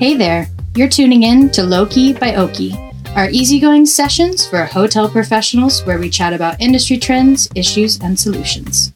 Hey 0.00 0.16
there, 0.16 0.46
you're 0.76 0.88
tuning 0.88 1.24
in 1.24 1.50
to 1.50 1.62
LowKey 1.62 2.20
by 2.20 2.30
Oaky, 2.30 2.72
our 3.16 3.28
easygoing 3.30 3.84
sessions 3.84 4.46
for 4.46 4.64
hotel 4.64 5.08
professionals 5.08 5.84
where 5.84 5.98
we 5.98 6.08
chat 6.08 6.32
about 6.32 6.60
industry 6.60 6.98
trends, 6.98 7.48
issues, 7.56 7.98
and 8.00 8.16
solutions. 8.16 8.92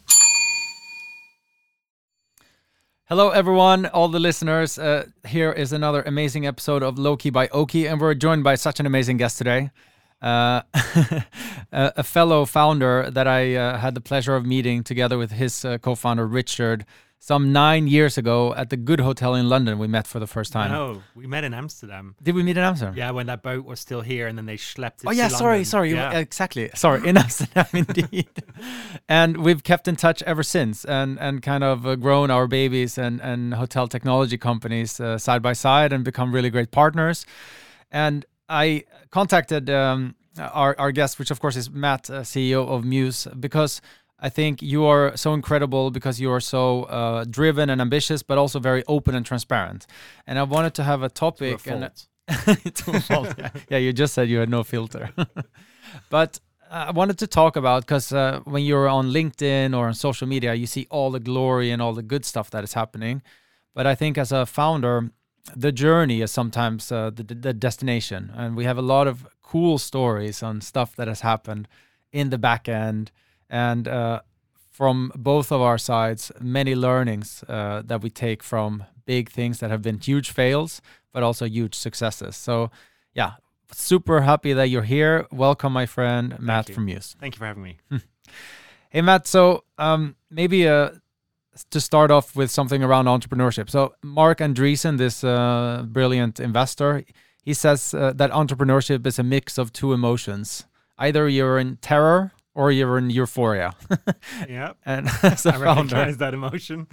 Hello, 3.06 3.30
everyone, 3.30 3.86
all 3.86 4.06
the 4.10 4.20
listeners. 4.20 4.78
Uh, 4.78 5.06
here 5.26 5.50
is 5.50 5.72
another 5.72 6.02
amazing 6.02 6.46
episode 6.46 6.84
of 6.84 6.94
LowKey 6.94 7.32
by 7.32 7.48
Oaky, 7.48 7.90
and 7.90 8.00
we're 8.00 8.14
joined 8.14 8.44
by 8.44 8.54
such 8.54 8.78
an 8.78 8.86
amazing 8.86 9.16
guest 9.16 9.38
today. 9.38 9.72
Uh, 10.22 10.62
a, 11.72 12.04
fellow 12.04 12.44
founder 12.44 13.10
that 13.10 13.26
I 13.26 13.56
uh, 13.56 13.76
had 13.76 13.96
the 13.96 14.00
pleasure 14.00 14.36
of 14.36 14.46
meeting 14.46 14.84
together 14.84 15.18
with 15.18 15.32
his 15.32 15.64
uh, 15.64 15.78
co 15.78 15.96
founder, 15.96 16.28
Richard, 16.28 16.86
some 17.24 17.52
nine 17.52 17.86
years 17.86 18.18
ago 18.18 18.52
at 18.56 18.68
the 18.68 18.76
Good 18.76 18.98
Hotel 18.98 19.36
in 19.36 19.48
London. 19.48 19.78
We 19.78 19.86
met 19.86 20.08
for 20.08 20.18
the 20.18 20.26
first 20.26 20.52
time. 20.52 20.72
No, 20.72 21.02
we 21.14 21.28
met 21.28 21.44
in 21.44 21.54
Amsterdam. 21.54 22.16
Did 22.20 22.34
we 22.34 22.42
meet 22.42 22.56
in 22.56 22.64
Amsterdam? 22.64 22.96
Yeah, 22.96 23.12
when 23.12 23.26
that 23.26 23.42
boat 23.44 23.64
was 23.64 23.78
still 23.78 24.00
here, 24.00 24.26
and 24.26 24.36
then 24.36 24.46
they 24.46 24.56
schlepped 24.56 25.04
it. 25.04 25.06
Oh 25.06 25.12
yeah, 25.12 25.28
sorry, 25.28 25.58
London. 25.58 25.64
sorry, 25.66 25.92
Yeah. 25.92 26.18
exactly. 26.18 26.68
Sorry, 26.74 27.06
in 27.08 27.16
Amsterdam 27.24 27.66
indeed. 27.72 28.28
and 29.08 29.36
we've 29.36 29.62
kept 29.62 29.86
in 29.86 29.94
touch 29.94 30.20
ever 30.24 30.42
since, 30.42 30.84
and 30.84 31.16
and 31.20 31.42
kind 31.42 31.62
of 31.62 31.86
uh, 31.86 31.94
grown 31.94 32.28
our 32.32 32.48
babies 32.48 32.98
and 32.98 33.20
and 33.22 33.54
hotel 33.54 33.86
technology 33.86 34.36
companies 34.36 34.98
uh, 34.98 35.16
side 35.16 35.42
by 35.42 35.52
side, 35.52 35.92
and 35.92 36.02
become 36.04 36.34
really 36.34 36.50
great 36.50 36.72
partners. 36.72 37.24
And 37.92 38.24
I 38.48 38.82
contacted 39.10 39.70
um, 39.70 40.16
our 40.40 40.74
our 40.76 40.90
guest, 40.92 41.20
which 41.20 41.30
of 41.30 41.38
course 41.38 41.54
is 41.56 41.70
Matt, 41.70 42.10
uh, 42.10 42.22
CEO 42.24 42.66
of 42.66 42.84
Mews, 42.84 43.28
because. 43.38 43.80
I 44.24 44.28
think 44.28 44.62
you 44.62 44.84
are 44.86 45.16
so 45.16 45.34
incredible 45.34 45.90
because 45.90 46.20
you 46.20 46.30
are 46.30 46.40
so 46.40 46.84
uh, 46.84 47.24
driven 47.24 47.68
and 47.68 47.80
ambitious, 47.80 48.22
but 48.22 48.38
also 48.38 48.60
very 48.60 48.84
open 48.86 49.16
and 49.16 49.26
transparent. 49.26 49.86
And 50.26 50.38
I 50.38 50.44
wanted 50.44 50.74
to 50.74 50.84
have 50.84 51.02
a 51.02 51.08
To 51.08 51.26
a 51.26 51.30
topic 51.30 51.66
and 51.66 51.90
to 52.74 52.90
a 52.92 53.00
fault. 53.00 53.34
yeah, 53.68 53.78
you 53.78 53.92
just 53.92 54.14
said 54.14 54.28
you 54.28 54.38
had 54.38 54.48
no 54.48 54.62
filter. 54.62 55.10
but 56.10 56.38
uh, 56.70 56.86
I 56.88 56.90
wanted 56.92 57.18
to 57.18 57.26
talk 57.26 57.56
about 57.56 57.82
because 57.82 58.12
uh, 58.12 58.40
when 58.44 58.62
you're 58.62 58.88
on 58.88 59.10
LinkedIn 59.10 59.76
or 59.76 59.88
on 59.88 59.94
social 59.94 60.28
media, 60.28 60.54
you 60.54 60.66
see 60.66 60.86
all 60.88 61.10
the 61.10 61.20
glory 61.20 61.72
and 61.72 61.82
all 61.82 61.92
the 61.92 62.02
good 62.02 62.24
stuff 62.24 62.48
that 62.50 62.62
is 62.62 62.74
happening. 62.74 63.22
But 63.74 63.86
I 63.86 63.96
think 63.96 64.16
as 64.18 64.30
a 64.30 64.46
founder, 64.46 65.10
the 65.56 65.72
journey 65.72 66.22
is 66.22 66.30
sometimes 66.30 66.92
uh, 66.92 67.10
the, 67.10 67.24
the 67.24 67.52
destination. 67.52 68.30
And 68.36 68.56
we 68.56 68.64
have 68.64 68.78
a 68.78 68.82
lot 68.82 69.08
of 69.08 69.26
cool 69.42 69.78
stories 69.78 70.42
on 70.42 70.60
stuff 70.60 70.94
that 70.96 71.08
has 71.08 71.22
happened 71.22 71.66
in 72.12 72.30
the 72.30 72.38
back 72.38 72.68
end. 72.68 73.10
And 73.52 73.86
uh, 73.86 74.22
from 74.70 75.12
both 75.14 75.52
of 75.52 75.60
our 75.60 75.76
sides, 75.76 76.32
many 76.40 76.74
learnings 76.74 77.44
uh, 77.46 77.82
that 77.84 78.00
we 78.00 78.08
take 78.08 78.42
from 78.42 78.84
big 79.04 79.30
things 79.30 79.60
that 79.60 79.70
have 79.70 79.82
been 79.82 79.98
huge 79.98 80.30
fails, 80.30 80.80
but 81.12 81.22
also 81.22 81.44
huge 81.44 81.74
successes. 81.74 82.34
So, 82.34 82.70
yeah, 83.12 83.32
super 83.70 84.22
happy 84.22 84.54
that 84.54 84.70
you're 84.70 84.82
here. 84.82 85.26
Welcome, 85.30 85.74
my 85.74 85.84
friend 85.84 86.40
Matt 86.40 86.70
you. 86.70 86.74
from 86.74 86.86
Mews. 86.86 87.14
Thank 87.20 87.34
you 87.34 87.38
for 87.38 87.46
having 87.46 87.62
me. 87.62 87.78
Hey, 88.90 89.00
Matt. 89.00 89.26
So, 89.26 89.64
um, 89.78 90.16
maybe 90.30 90.68
uh, 90.68 90.90
to 91.70 91.80
start 91.80 92.10
off 92.10 92.36
with 92.36 92.50
something 92.50 92.82
around 92.82 93.06
entrepreneurship. 93.06 93.70
So, 93.70 93.94
Marc 94.02 94.40
Andreessen, 94.40 94.98
this 94.98 95.24
uh, 95.24 95.86
brilliant 95.88 96.38
investor, 96.38 97.02
he 97.42 97.54
says 97.54 97.94
uh, 97.94 98.12
that 98.16 98.30
entrepreneurship 98.32 99.06
is 99.06 99.18
a 99.18 99.22
mix 99.22 99.56
of 99.56 99.72
two 99.72 99.94
emotions. 99.94 100.66
Either 100.98 101.26
you're 101.26 101.58
in 101.58 101.76
terror 101.78 102.32
or 102.54 102.70
you're 102.72 102.98
in 102.98 103.10
euphoria. 103.10 103.74
yeah, 104.48 104.72
and 104.86 105.08
as 105.22 105.46
a 105.46 105.50
I 105.50 105.58
founder, 105.58 105.96
recognize 105.96 106.16
that 106.18 106.34
emotion. 106.34 106.86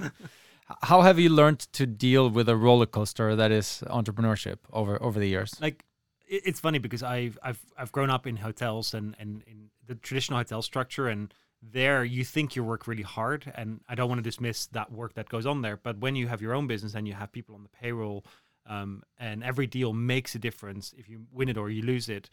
how 0.82 1.02
have 1.02 1.20
you 1.20 1.30
learned 1.30 1.60
to 1.74 1.86
deal 1.86 2.30
with 2.30 2.48
a 2.50 2.56
roller 2.56 2.86
coaster 2.86 3.36
that 3.36 3.52
is 3.52 3.84
entrepreneurship 3.88 4.58
over 4.72 5.02
over 5.02 5.20
the 5.20 5.28
years? 5.28 5.54
like, 5.62 5.84
it's 6.28 6.60
funny 6.60 6.80
because 6.80 7.02
I've 7.04 7.38
I've 7.42 7.60
I've 7.78 7.92
grown 7.92 8.10
up 8.10 8.28
in 8.28 8.38
hotels 8.38 8.94
and 8.94 9.16
and 9.20 9.44
in 9.48 9.70
the 9.88 9.96
traditional 9.96 10.38
hotel 10.40 10.62
structure, 10.62 11.08
and 11.08 11.34
there 11.62 12.04
you 12.06 12.24
think 12.24 12.56
you 12.56 12.64
work 12.64 12.88
really 12.88 13.04
hard, 13.04 13.52
and 13.56 13.82
I 13.90 13.96
don't 13.96 14.08
want 14.10 14.20
to 14.20 14.24
dismiss 14.24 14.68
that 14.68 14.92
work 14.92 15.16
that 15.16 15.28
goes 15.30 15.46
on 15.46 15.62
there, 15.62 15.78
but 15.78 15.98
when 16.00 16.16
you 16.16 16.28
have 16.28 16.42
your 16.42 16.54
own 16.54 16.68
business 16.68 16.94
and 16.96 17.08
you 17.08 17.14
have 17.16 17.32
people 17.32 17.56
on 17.56 17.64
the 17.64 17.70
payroll, 17.70 18.24
um, 18.68 19.02
and 19.18 19.44
every 19.44 19.66
deal 19.68 19.92
makes 19.94 20.36
a 20.36 20.40
difference 20.40 20.94
if 20.98 21.10
you 21.10 21.26
win 21.32 21.50
it 21.50 21.58
or 21.58 21.70
you 21.70 21.82
lose 21.82 22.08
it. 22.10 22.30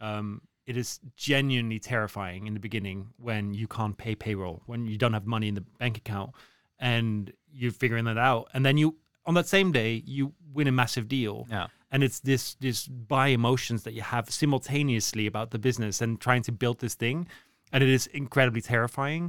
Um, 0.00 0.42
it 0.68 0.76
is 0.76 1.00
genuinely 1.16 1.78
terrifying 1.92 2.46
in 2.48 2.52
the 2.54 2.60
beginning 2.68 2.98
when 3.28 3.54
you 3.60 3.66
can't 3.76 3.96
pay 4.04 4.14
payroll, 4.14 4.62
when 4.70 4.80
you 4.86 4.96
don't 5.02 5.14
have 5.18 5.26
money 5.36 5.48
in 5.48 5.54
the 5.54 5.64
bank 5.80 5.96
account, 6.02 6.30
and 6.78 7.32
you're 7.52 7.72
figuring 7.82 8.04
that 8.04 8.18
out. 8.18 8.48
And 8.54 8.64
then 8.66 8.76
you, 8.76 8.88
on 9.26 9.34
that 9.34 9.48
same 9.48 9.72
day, 9.72 10.02
you 10.06 10.32
win 10.52 10.66
a 10.68 10.72
massive 10.82 11.06
deal 11.08 11.46
Yeah. 11.50 11.66
and 11.90 12.00
it's 12.06 12.20
this 12.30 12.54
this 12.64 12.86
by 12.86 13.26
emotions 13.40 13.80
that 13.84 13.94
you 13.98 14.02
have 14.02 14.24
simultaneously 14.30 15.26
about 15.26 15.50
the 15.54 15.58
business 15.68 15.94
and 16.02 16.10
trying 16.20 16.42
to 16.48 16.52
build 16.62 16.78
this 16.84 16.94
thing 17.04 17.26
and 17.72 17.82
it 17.86 17.90
is 17.98 18.06
incredibly 18.22 18.62
terrifying 18.74 19.24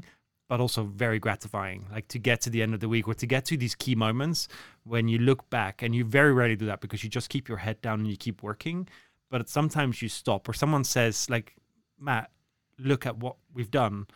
but 0.50 0.60
also 0.60 0.82
very 1.06 1.20
gratifying 1.20 1.80
like 1.96 2.08
to 2.16 2.20
get 2.30 2.38
to 2.46 2.50
the 2.50 2.62
end 2.64 2.74
of 2.74 2.80
the 2.80 2.90
week 2.96 3.06
or 3.08 3.14
to 3.14 3.28
get 3.36 3.44
to 3.46 3.56
these 3.64 3.76
key 3.84 3.96
moments 3.96 4.48
when 4.84 5.08
you 5.12 5.18
look 5.30 5.42
back 5.50 5.76
and 5.84 5.94
you 5.98 6.04
very 6.20 6.34
rarely 6.40 6.56
do 6.56 6.66
that 6.72 6.80
because 6.82 7.04
you 7.04 7.10
just 7.20 7.30
keep 7.30 7.46
your 7.50 7.60
head 7.66 7.78
down 7.82 7.98
and 8.02 8.10
you 8.10 8.18
keep 8.18 8.42
working 8.42 8.88
but 9.30 9.48
sometimes 9.50 10.02
you 10.02 10.10
stop 10.10 10.48
or 10.50 10.54
someone 10.54 10.84
says 10.84 11.30
like 11.30 11.56
matt 12.00 12.30
look 12.78 13.06
at 13.06 13.18
what 13.18 13.36
we've 13.54 13.72
done 13.72 14.08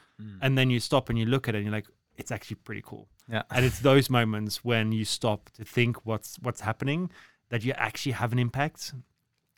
and 0.42 0.58
then 0.58 0.70
you 0.70 0.80
stop 0.80 1.10
and 1.10 1.20
you 1.20 1.26
look 1.26 1.50
at 1.50 1.56
it 1.56 1.58
and 1.58 1.66
you're 1.66 1.74
like 1.74 1.88
it's 2.16 2.32
actually 2.32 2.56
pretty 2.64 2.82
cool. 2.86 3.10
Yeah. 3.30 3.44
and 3.52 3.66
it's 3.66 3.80
those 3.80 4.10
moments 4.10 4.64
when 4.64 4.92
you 4.94 5.04
stop 5.06 5.50
to 5.58 5.66
think 5.66 6.06
what's 6.06 6.38
what's 6.42 6.62
happening 6.62 7.10
that 7.50 7.64
you 7.66 7.74
actually 7.74 8.14
have 8.14 8.32
an 8.32 8.40
impact 8.40 8.94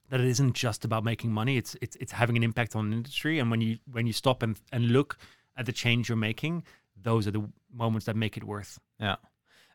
that 0.10 0.20
it 0.20 0.26
isn't 0.28 0.54
just 0.54 0.84
about 0.86 1.04
making 1.04 1.32
money 1.32 1.58
it's 1.58 1.76
it's 1.82 1.96
it's 1.98 2.12
having 2.14 2.36
an 2.38 2.44
impact 2.44 2.76
on 2.76 2.90
the 2.90 2.96
industry. 2.96 3.38
And 3.40 3.52
when 3.52 3.62
you 3.62 3.78
when 3.92 4.08
you 4.08 4.14
stop 4.14 4.42
and 4.44 4.60
and 4.72 4.92
look 4.92 5.18
at 5.58 5.66
the 5.68 5.72
change 5.72 6.10
you're 6.10 6.16
making 6.30 6.64
those 7.04 7.28
are 7.28 7.32
the 7.32 7.44
moments 7.72 8.06
that 8.08 8.16
make 8.16 8.36
it 8.38 8.44
worth. 8.44 8.80
Yeah, 9.00 9.18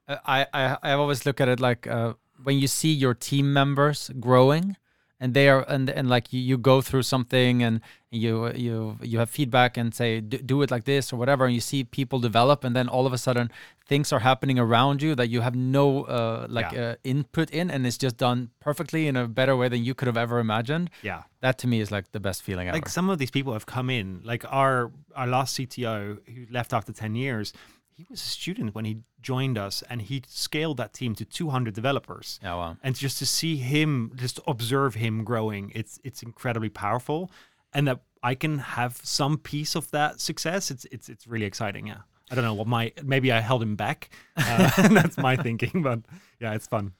Uh, 0.08 0.16
I 0.26 0.46
I 0.52 0.76
I 0.82 0.92
always 0.92 1.24
look 1.26 1.40
at 1.40 1.48
it 1.48 1.60
like 1.60 1.86
uh, 1.86 2.14
when 2.42 2.58
you 2.58 2.66
see 2.66 2.92
your 2.92 3.14
team 3.14 3.52
members 3.52 4.10
growing, 4.19 4.76
and 5.20 5.34
they 5.34 5.48
are 5.48 5.62
and 5.69 5.91
and 5.91 6.08
like 6.08 6.32
you, 6.32 6.41
you 6.41 6.56
go 6.58 6.81
through 6.81 7.03
something 7.03 7.62
and 7.62 7.81
you 8.10 8.50
you 8.54 8.98
you 9.03 9.19
have 9.19 9.31
feedback 9.31 9.76
and 9.76 9.94
say 9.94 10.20
"Do- 10.20 10.38
do 10.38 10.62
it 10.62 10.70
like 10.70 10.84
this 10.84 11.12
or 11.12 11.16
whatever, 11.16 11.44
and 11.44 11.54
you 11.54 11.60
see 11.60 11.84
people 11.84 12.19
develop, 12.19 12.64
and 12.64 12.75
then 12.75 12.88
all 12.88 13.06
of 13.06 13.12
a 13.12 13.19
sudden 13.19 13.50
things 13.86 14.12
are 14.12 14.20
happening 14.20 14.58
around 14.58 15.03
you 15.03 15.14
that 15.16 15.28
you 15.28 15.41
have 15.42 15.54
no 15.54 16.04
uh, 16.04 16.47
like 16.48 16.72
Yeah. 16.72 16.82
uh, 16.91 16.94
input 17.04 17.50
in, 17.50 17.70
and 17.70 17.86
it's 17.86 17.98
just 17.98 18.16
done 18.16 18.48
perfectly 18.60 19.06
in 19.08 19.16
a 19.16 19.26
better 19.28 19.54
way 19.56 19.69
than 19.69 19.84
you 19.84 19.94
could 19.94 20.06
have 20.06 20.16
ever 20.16 20.38
imagined. 20.41 20.91
yeah 21.03 21.22
That 21.41 21.58
to 21.58 21.66
me 21.69 21.81
is 21.81 21.91
like 21.91 22.06
the 22.12 22.20
best 22.20 22.42
feeling 22.42 22.69
ever. 22.69 22.76
like 22.76 22.88
some 22.88 23.10
of 23.12 23.19
these 23.19 23.31
people 23.31 23.52
have 23.52 23.66
come 23.66 23.91
in 23.91 24.20
like 24.25 24.44
our 24.50 24.91
our 25.14 25.26
last 25.26 25.56
cto 25.56 26.19
who 26.32 26.47
left 26.50 26.72
after 26.72 26.92
10 26.92 27.14
years 27.16 27.52
he 28.00 28.06
was 28.09 28.21
a 28.21 28.27
student 28.27 28.75
when 28.75 28.84
he 28.84 28.99
joined 29.21 29.59
us 29.59 29.83
and 29.91 30.03
he 30.03 30.22
scaled 30.27 30.77
that 30.78 30.93
team 30.93 31.15
to 31.15 31.25
200 31.25 31.75
developers 31.75 32.41
yeah, 32.43 32.55
wow. 32.55 32.77
and 32.83 32.94
just 32.94 33.19
to 33.19 33.27
see 33.27 33.56
him 33.56 34.12
just 34.16 34.41
observe 34.47 34.94
him 34.94 35.25
growing 35.25 35.71
it's 35.75 35.99
it's 36.03 36.22
incredibly 36.22 36.71
powerful 36.71 37.31
and 37.75 37.87
that 37.87 38.00
i 38.22 38.34
can 38.34 38.59
have 38.59 39.00
some 39.03 39.37
piece 39.37 39.75
of 39.75 39.91
that 39.91 40.21
success 40.21 40.71
it's 40.71 40.84
it's 40.87 41.09
it's 41.09 41.27
really 41.27 41.47
exciting 41.47 41.87
yeah 41.87 42.03
i 42.31 42.34
don't 42.34 42.44
know 42.44 42.55
what 42.55 42.66
my 42.66 42.93
maybe 43.03 43.31
i 43.31 43.41
held 43.41 43.62
him 43.62 43.77
back 43.77 44.11
uh, 44.37 44.88
that's 44.99 45.19
my 45.19 45.37
thinking 45.37 45.82
but 45.82 46.00
yeah 46.41 46.55
it's 46.55 46.67
fun 46.67 46.93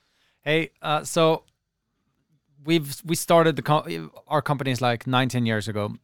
Hey, 0.43 0.71
uh, 0.81 1.05
so 1.05 1.45
we've 2.65 3.01
we 3.05 3.15
started 3.15 3.57
the 3.57 4.11
our 4.27 4.43
companies 4.43 4.81
like 4.81 5.07
19 5.07 5.45
years 5.45 5.69
ago. 5.69 5.97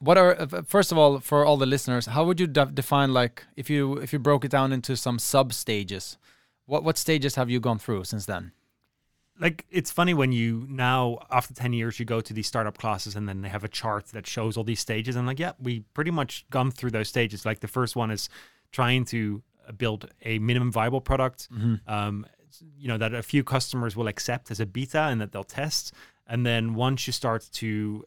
What 0.00 0.16
are 0.16 0.46
first 0.66 0.92
of 0.92 0.98
all 0.98 1.20
for 1.20 1.44
all 1.44 1.56
the 1.56 1.66
listeners? 1.66 2.06
How 2.06 2.24
would 2.24 2.38
you 2.40 2.46
de- 2.46 2.66
define 2.66 3.12
like 3.12 3.44
if 3.56 3.68
you 3.68 3.94
if 3.98 4.12
you 4.12 4.18
broke 4.18 4.44
it 4.44 4.50
down 4.50 4.72
into 4.72 4.96
some 4.96 5.18
sub 5.18 5.52
stages? 5.52 6.18
What 6.66 6.84
what 6.84 6.98
stages 6.98 7.34
have 7.34 7.50
you 7.50 7.60
gone 7.60 7.78
through 7.78 8.04
since 8.04 8.26
then? 8.26 8.52
like 9.40 9.64
it's 9.70 9.90
funny 9.90 10.14
when 10.14 10.32
you 10.32 10.66
now 10.68 11.18
after 11.30 11.54
10 11.54 11.72
years 11.72 11.98
you 11.98 12.04
go 12.04 12.20
to 12.20 12.32
these 12.32 12.46
startup 12.46 12.76
classes 12.76 13.14
and 13.14 13.28
then 13.28 13.40
they 13.40 13.48
have 13.48 13.64
a 13.64 13.68
chart 13.68 14.06
that 14.06 14.26
shows 14.26 14.56
all 14.56 14.64
these 14.64 14.80
stages 14.80 15.16
and 15.16 15.26
like 15.26 15.38
yeah 15.38 15.52
we 15.60 15.80
pretty 15.94 16.10
much 16.10 16.44
gone 16.50 16.70
through 16.70 16.90
those 16.90 17.08
stages 17.08 17.46
like 17.46 17.60
the 17.60 17.68
first 17.68 17.96
one 17.96 18.10
is 18.10 18.28
trying 18.72 19.04
to 19.04 19.42
uh, 19.68 19.72
build 19.72 20.08
a 20.24 20.38
minimum 20.40 20.72
viable 20.72 21.00
product 21.00 21.48
um, 21.86 22.26
you 22.76 22.88
know 22.88 22.98
that 22.98 23.14
a 23.14 23.22
few 23.22 23.44
customers 23.44 23.94
will 23.96 24.08
accept 24.08 24.50
as 24.50 24.58
a 24.58 24.66
beta 24.66 25.02
and 25.02 25.20
that 25.20 25.30
they'll 25.32 25.44
test 25.44 25.92
and 26.26 26.44
then 26.44 26.74
once 26.74 27.06
you 27.06 27.12
start 27.12 27.46
to 27.52 28.04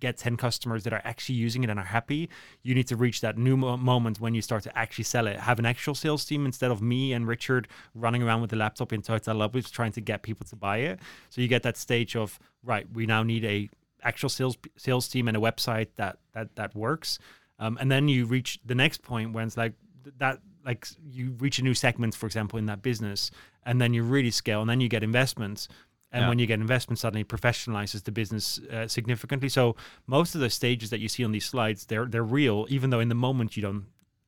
get 0.00 0.16
10 0.16 0.36
customers 0.36 0.84
that 0.84 0.92
are 0.92 1.02
actually 1.04 1.36
using 1.36 1.64
it 1.64 1.70
and 1.70 1.78
are 1.78 1.86
happy 1.86 2.28
you 2.62 2.74
need 2.74 2.86
to 2.88 2.96
reach 2.96 3.20
that 3.20 3.38
new 3.38 3.56
mo- 3.56 3.76
moment 3.76 4.20
when 4.20 4.34
you 4.34 4.42
start 4.42 4.62
to 4.64 4.78
actually 4.78 5.04
sell 5.04 5.26
it. 5.26 5.38
Have 5.38 5.58
an 5.58 5.66
actual 5.66 5.94
sales 5.94 6.24
team 6.24 6.46
instead 6.46 6.70
of 6.70 6.82
me 6.82 7.12
and 7.12 7.26
richard 7.26 7.68
running 7.94 8.22
around 8.22 8.40
with 8.40 8.50
the 8.50 8.56
laptop 8.56 8.92
in 8.92 9.02
total 9.02 9.36
lobbies 9.36 9.70
trying 9.70 9.92
to 9.92 10.00
get 10.00 10.22
people 10.22 10.46
to 10.46 10.56
buy 10.56 10.78
it. 10.78 11.00
So 11.30 11.40
you 11.40 11.48
get 11.48 11.62
that 11.62 11.76
stage 11.76 12.16
of 12.16 12.38
right 12.62 12.86
we 12.92 13.06
now 13.06 13.22
need 13.22 13.44
a 13.44 13.70
actual 14.02 14.28
sales 14.28 14.56
sales 14.76 15.08
team 15.08 15.28
and 15.28 15.36
a 15.36 15.40
website 15.40 15.88
that 15.96 16.18
that 16.34 16.54
that 16.56 16.74
works. 16.74 17.18
Um, 17.58 17.76
and 17.80 17.90
then 17.90 18.08
you 18.08 18.24
reach 18.24 18.60
the 18.64 18.74
next 18.74 19.02
point 19.02 19.32
when 19.32 19.46
it's 19.46 19.56
like 19.56 19.74
that 20.18 20.40
like 20.64 20.86
you 21.02 21.34
reach 21.38 21.58
a 21.58 21.62
new 21.62 21.74
segment 21.74 22.14
for 22.14 22.26
example 22.26 22.58
in 22.58 22.66
that 22.66 22.82
business 22.82 23.30
and 23.64 23.80
then 23.80 23.94
you 23.94 24.02
really 24.02 24.30
scale 24.30 24.60
and 24.60 24.70
then 24.70 24.80
you 24.80 24.88
get 24.88 25.02
investments 25.02 25.68
And 26.10 26.22
Yeah. 26.22 26.28
when 26.30 26.38
you 26.38 26.46
get 26.46 26.58
investment, 26.60 26.98
suddenly 26.98 27.20
it 27.20 27.28
professionalizes 27.28 28.04
the 28.04 28.12
business 28.12 28.58
uh, 28.72 28.88
significantly. 28.88 29.48
So 29.50 29.76
most 30.06 30.34
of 30.34 30.40
the 30.40 30.48
stages 30.50 30.88
that 30.90 31.00
you 31.00 31.08
see 31.08 31.22
on 31.24 31.32
these 31.32 31.44
slides, 31.44 31.84
they're 31.86 32.06
they're 32.06 32.22
real, 32.40 32.66
even 32.70 32.90
though 32.90 33.00
in 33.00 33.08
the 33.10 33.14
moment 33.14 33.56
you 33.56 33.62
don't 33.62 33.84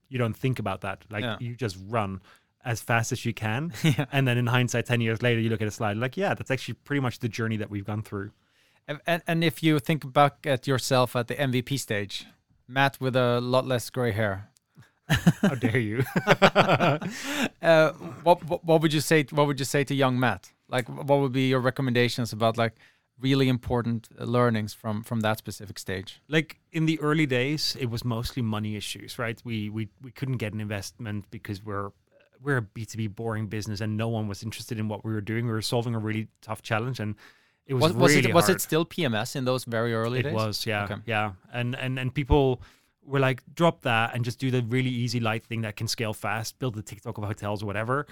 you 0.08 0.18
don't 0.18 0.36
think 0.36 0.58
about 0.58 0.80
that. 0.82 1.04
Like 1.10 1.22
Yeah. 1.24 1.36
you 1.40 1.56
just 1.56 1.76
run 1.88 2.20
as 2.64 2.82
fast 2.82 3.12
as 3.12 3.24
you 3.24 3.32
can, 3.32 3.72
Yeah. 3.82 4.04
and 4.12 4.26
then 4.28 4.36
in 4.36 4.46
hindsight, 4.48 4.84
ten 4.86 5.00
years 5.00 5.22
later, 5.22 5.40
you 5.40 5.48
look 5.48 5.62
at 5.62 5.68
a 5.68 5.70
slide 5.70 5.96
like, 5.96 6.16
yeah, 6.16 6.34
that's 6.34 6.50
actually 6.50 6.74
pretty 6.84 7.00
much 7.00 7.18
the 7.20 7.28
journey 7.28 7.56
that 7.56 7.70
we've 7.70 7.86
gone 7.86 8.02
through. 8.02 8.32
And, 8.86 9.00
and, 9.06 9.22
and 9.26 9.44
if 9.44 9.62
you 9.62 9.78
think 9.78 10.12
back 10.12 10.46
at 10.46 10.66
yourself 10.66 11.14
at 11.16 11.28
the 11.28 11.34
MVP 11.36 11.78
stage, 11.78 12.26
Matt 12.68 13.00
with 13.00 13.16
a 13.16 13.40
lot 13.40 13.66
less 13.66 13.88
gray 13.88 14.12
hair, 14.12 14.50
How 15.42 15.54
dare 15.54 15.78
you? 15.78 16.02
uh, 17.62 17.92
what, 18.22 18.44
what 18.44 18.64
what 18.64 18.80
would 18.82 18.92
you 18.92 19.00
say? 19.00 19.24
What 19.30 19.46
would 19.46 19.58
you 19.58 19.64
say 19.64 19.84
to 19.84 19.94
young 19.94 20.18
Matt? 20.20 20.52
Like, 20.70 20.88
what 20.88 21.18
would 21.20 21.32
be 21.32 21.48
your 21.48 21.60
recommendations 21.60 22.32
about 22.32 22.56
like 22.56 22.74
really 23.20 23.48
important 23.48 24.08
uh, 24.18 24.24
learnings 24.24 24.72
from 24.74 25.02
from 25.02 25.20
that 25.20 25.38
specific 25.38 25.78
stage? 25.78 26.20
like 26.28 26.58
in 26.72 26.86
the 26.86 26.98
early 27.00 27.26
days 27.26 27.76
it 27.80 27.90
was 27.90 28.02
mostly 28.04 28.42
money 28.42 28.76
issues 28.76 29.18
right 29.18 29.38
we 29.44 29.68
we, 29.68 29.88
we 30.02 30.10
couldn't 30.10 30.38
get 30.38 30.52
an 30.54 30.60
investment 30.60 31.24
because 31.30 31.62
we're 31.62 31.90
we're 32.42 32.56
a 32.58 32.62
b2b 32.62 33.14
boring 33.14 33.46
business 33.46 33.80
and 33.82 33.96
no 33.96 34.08
one 34.08 34.26
was 34.28 34.42
interested 34.42 34.78
in 34.78 34.88
what 34.88 35.04
we 35.04 35.12
were 35.12 35.20
doing 35.32 35.44
we 35.44 35.52
were 35.52 35.60
solving 35.74 35.94
a 35.94 35.98
really 35.98 36.28
tough 36.40 36.62
challenge 36.62 36.98
and 37.00 37.14
it 37.66 37.74
was 37.74 37.82
Was, 37.82 37.92
was 37.92 38.14
really 38.16 38.28
it 38.30 38.34
was 38.34 38.46
hard. 38.46 38.56
it 38.56 38.60
still 38.62 38.84
PMS 38.86 39.36
in 39.36 39.44
those 39.44 39.64
very 39.64 39.92
early 39.92 40.22
days? 40.22 40.32
it 40.32 40.34
was 40.34 40.64
yeah 40.66 40.84
Okay. 40.84 40.96
yeah 41.04 41.32
and 41.52 41.74
and 41.76 41.98
and 41.98 42.14
people 42.14 42.62
were 43.02 43.20
like 43.28 43.42
drop 43.54 43.82
that 43.82 44.14
and 44.14 44.24
just 44.24 44.38
do 44.38 44.50
the 44.50 44.62
really 44.62 44.94
easy 45.04 45.20
light 45.20 45.44
thing 45.44 45.60
that 45.66 45.76
can 45.76 45.88
scale 45.88 46.14
fast 46.14 46.58
build 46.58 46.74
the 46.74 46.82
tiktok 46.82 47.18
of 47.18 47.24
hotels 47.24 47.62
or 47.62 47.66
whatever 47.66 48.06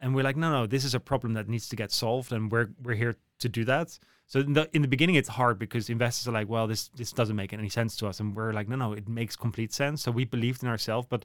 and 0.00 0.14
we're 0.14 0.24
like 0.24 0.36
no 0.36 0.50
no 0.50 0.66
this 0.66 0.84
is 0.84 0.94
a 0.94 1.00
problem 1.00 1.34
that 1.34 1.48
needs 1.48 1.68
to 1.68 1.76
get 1.76 1.90
solved 1.90 2.32
and 2.32 2.50
we're 2.50 2.68
we're 2.82 2.94
here 2.94 3.16
to 3.40 3.48
do 3.48 3.64
that. 3.64 3.98
So 4.26 4.40
in 4.40 4.54
the, 4.54 4.68
in 4.72 4.82
the 4.82 4.88
beginning 4.88 5.16
it's 5.16 5.28
hard 5.28 5.58
because 5.58 5.90
investors 5.90 6.28
are 6.28 6.32
like 6.32 6.48
well 6.48 6.66
this 6.66 6.88
this 6.96 7.12
doesn't 7.12 7.36
make 7.36 7.52
any 7.52 7.68
sense 7.68 7.96
to 7.96 8.06
us. 8.06 8.20
And 8.20 8.34
we're 8.34 8.52
like 8.52 8.68
no 8.68 8.76
no 8.76 8.92
it 8.92 9.08
makes 9.08 9.36
complete 9.36 9.72
sense. 9.72 10.02
So 10.02 10.10
we 10.10 10.24
believed 10.24 10.62
in 10.62 10.68
ourselves 10.68 11.06
but 11.08 11.24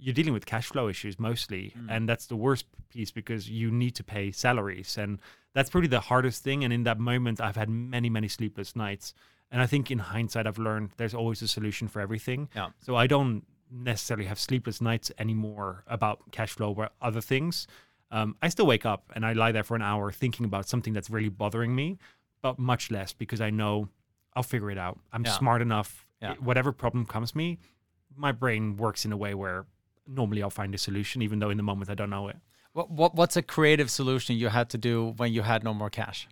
you're 0.00 0.14
dealing 0.14 0.32
with 0.32 0.46
cash 0.46 0.66
flow 0.66 0.88
issues 0.88 1.18
mostly. 1.18 1.74
Mm. 1.76 1.86
And 1.90 2.08
that's 2.08 2.26
the 2.26 2.36
worst 2.36 2.66
piece 2.90 3.10
because 3.10 3.50
you 3.50 3.70
need 3.70 3.94
to 3.96 4.04
pay 4.04 4.30
salaries. 4.30 4.96
And 4.96 5.18
that's 5.54 5.70
probably 5.70 5.88
the 5.88 6.00
hardest 6.00 6.44
thing. 6.44 6.64
And 6.64 6.72
in 6.72 6.84
that 6.84 6.98
moment 6.98 7.40
i've 7.40 7.56
had 7.56 7.68
many 7.68 8.10
many 8.10 8.28
sleepless 8.28 8.76
nights. 8.76 9.14
And 9.50 9.60
i 9.62 9.66
think 9.66 9.90
in 9.90 9.98
hindsight 9.98 10.46
i've 10.46 10.58
learned 10.58 10.90
there's 10.96 11.14
always 11.14 11.42
a 11.42 11.48
solution 11.48 11.88
for 11.88 12.00
everything. 12.00 12.48
Yeah. 12.54 12.68
so 12.80 12.96
i 12.96 13.06
don't 13.06 13.44
necessarily 13.70 14.26
have 14.26 14.38
sleepless 14.38 14.80
nights 14.80 15.12
anymore 15.18 15.84
about 15.86 16.30
cash 16.30 16.52
flow 16.52 16.72
or 16.74 16.88
other 17.02 17.20
things 17.20 17.66
um, 18.10 18.36
i 18.42 18.48
still 18.48 18.66
wake 18.66 18.86
up 18.86 19.10
and 19.14 19.24
i 19.26 19.32
lie 19.32 19.52
there 19.52 19.64
for 19.64 19.76
an 19.76 19.82
hour 19.82 20.10
thinking 20.12 20.44
about 20.46 20.68
something 20.68 20.92
that's 20.92 21.10
really 21.10 21.28
bothering 21.28 21.74
me 21.74 21.98
but 22.42 22.58
much 22.58 22.90
less 22.90 23.12
because 23.12 23.40
i 23.40 23.50
know 23.50 23.88
i'll 24.34 24.42
figure 24.42 24.70
it 24.70 24.78
out 24.78 24.98
i'm 25.12 25.24
Yeah. 25.24 25.32
smart 25.32 25.62
enough 25.62 26.06
Yeah. 26.22 26.34
whatever 26.40 26.72
problem 26.72 27.04
comes 27.06 27.34
me 27.34 27.58
my 28.16 28.32
brain 28.32 28.76
works 28.76 29.04
in 29.04 29.12
a 29.12 29.16
way 29.16 29.34
where 29.34 29.66
normally 30.06 30.42
I'll 30.42 30.50
find 30.50 30.74
a 30.74 30.78
solution, 30.78 31.20
even 31.22 31.38
though 31.38 31.50
in 31.50 31.56
the 31.58 31.62
moment 31.62 31.90
I 31.90 31.94
don't 31.94 32.08
know 32.10 32.28
it. 32.28 32.36
What, 32.72 32.90
what 32.90 33.14
what's 33.14 33.36
a 33.36 33.42
creative 33.42 33.90
solution 33.90 34.34
you 34.36 34.48
had 34.48 34.68
to 34.70 34.78
do 34.78 35.12
when 35.18 35.32
you 35.32 35.42
had 35.42 35.62
no 35.62 35.72
more 35.74 35.90
cash? 35.90 36.26